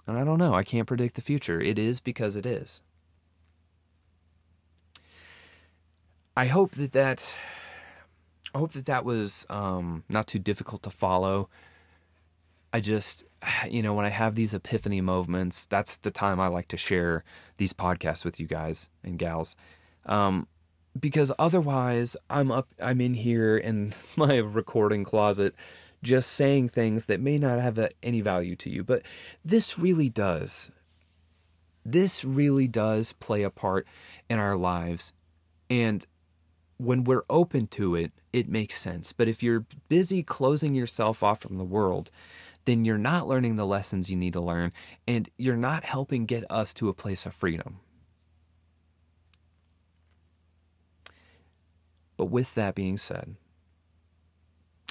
And 0.07 0.19
I 0.19 0.25
don't 0.25 0.39
know. 0.39 0.55
I 0.55 0.65
can't 0.65 0.89
predict 0.89 1.15
the 1.15 1.21
future. 1.21 1.61
It 1.61 1.79
is 1.79 2.01
because 2.01 2.35
it 2.35 2.47
is. 2.47 2.83
I 6.37 6.47
hope 6.47 6.73
that 6.73 6.93
that, 6.93 7.33
I 8.55 8.59
hope 8.59 8.73
that 8.73 8.87
that 8.87 9.05
was 9.05 9.47
um, 9.51 10.05
not 10.09 10.27
too 10.27 10.39
difficult 10.39 10.83
to 10.85 10.91
follow. 10.91 11.49
I 12.73 12.81
just, 12.81 13.25
you 13.71 13.83
know, 13.83 13.95
when 13.95 14.05
I 14.05 14.11
have 14.11 14.35
these 14.35 14.55
epiphany 14.55 15.01
moments, 15.01 15.67
that's 15.67 15.99
the 15.99 16.11
time 16.11 16.41
I 16.41 16.49
like 16.49 16.69
to 16.69 16.77
share 16.77 17.25
these 17.57 17.73
podcasts 17.73 18.25
with 18.25 18.39
you 18.41 18.47
guys 18.47 18.91
and 19.03 19.19
gals. 19.19 19.57
Um, 20.07 20.47
because 20.99 21.33
otherwise, 21.39 22.17
I'm 22.29 22.51
up, 22.51 22.69
I'm 22.83 23.01
in 23.01 23.15
here 23.15 23.57
in 23.57 23.93
my 24.17 24.39
recording 24.39 25.05
closet 25.05 25.55
just 26.03 26.31
saying 26.31 26.69
things 26.69 27.07
that 27.07 27.21
may 27.21 27.39
not 27.39 27.59
have 27.59 27.79
a, 27.79 27.91
any 28.03 28.21
value 28.21 28.55
to 28.57 28.71
you. 28.71 28.85
But 28.85 29.03
this 29.45 29.79
really 29.79 30.09
does. 30.09 30.71
This 31.85 32.25
really 32.25 32.69
does 32.69 33.15
play 33.15 33.43
a 33.43 33.51
part 33.51 33.87
in 34.29 34.39
our 34.39 34.57
lives. 34.57 35.13
And 35.69 36.07
when 36.77 37.05
we're 37.05 37.25
open 37.29 37.67
to 37.69 37.95
it, 37.95 38.13
it 38.33 38.49
makes 38.49 38.81
sense. 38.81 39.13
But 39.13 39.29
if 39.29 39.43
you're 39.43 39.67
busy 39.89 40.23
closing 40.23 40.75
yourself 40.75 41.23
off 41.23 41.41
from 41.41 41.59
the 41.59 41.65
world, 41.65 42.11
then 42.69 42.85
you're 42.85 42.99
not 42.99 43.27
learning 43.27 43.57
the 43.57 43.65
lessons 43.65 44.11
you 44.11 44.17
need 44.17 44.35
to 44.35 44.41
learn 44.43 44.71
and 45.07 45.31
you're 45.39 45.57
not 45.57 45.85
helping 45.85 46.27
get 46.27 46.45
us 46.51 46.75
to 46.75 46.91
a 46.91 46.95
place 46.95 47.25
of 47.25 47.33
freedom. 47.33 47.81
But 52.19 52.27
with 52.27 52.55
that 52.57 52.75
being 52.75 52.99
said, 52.99 53.37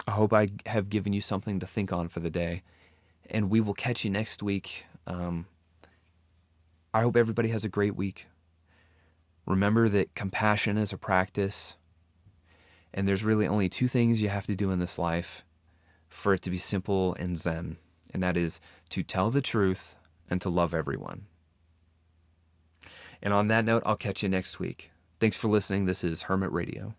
I 0.07 0.11
hope 0.11 0.33
I 0.33 0.47
have 0.65 0.89
given 0.89 1.13
you 1.13 1.21
something 1.21 1.59
to 1.59 1.67
think 1.67 1.93
on 1.93 2.07
for 2.07 2.19
the 2.19 2.31
day. 2.31 2.63
And 3.29 3.51
we 3.51 3.61
will 3.61 3.75
catch 3.75 4.03
you 4.03 4.09
next 4.09 4.41
week. 4.41 4.85
Um, 5.05 5.45
I 6.95 7.03
hope 7.03 7.15
everybody 7.15 7.49
has 7.49 7.63
a 7.63 7.69
great 7.69 7.95
week. 7.95 8.25
Remember 9.45 9.87
that 9.87 10.15
compassion 10.15 10.79
is 10.79 10.91
a 10.91 10.97
practice. 10.97 11.75
And 12.91 13.07
there's 13.07 13.23
really 13.23 13.45
only 13.45 13.69
two 13.69 13.87
things 13.87 14.19
you 14.19 14.29
have 14.29 14.47
to 14.47 14.55
do 14.55 14.71
in 14.71 14.79
this 14.79 14.97
life 14.97 15.43
for 16.09 16.33
it 16.33 16.41
to 16.43 16.49
be 16.49 16.57
simple 16.57 17.15
and 17.15 17.37
zen, 17.37 17.77
and 18.13 18.23
that 18.23 18.37
is 18.37 18.59
to 18.89 19.03
tell 19.03 19.29
the 19.29 19.41
truth 19.41 19.95
and 20.29 20.41
to 20.41 20.49
love 20.49 20.73
everyone. 20.73 21.25
And 23.21 23.33
on 23.33 23.47
that 23.47 23.65
note, 23.65 23.83
I'll 23.85 23.95
catch 23.95 24.23
you 24.23 24.29
next 24.29 24.59
week. 24.59 24.91
Thanks 25.19 25.37
for 25.37 25.47
listening. 25.47 25.85
This 25.85 26.03
is 26.03 26.23
Hermit 26.23 26.51
Radio. 26.51 26.93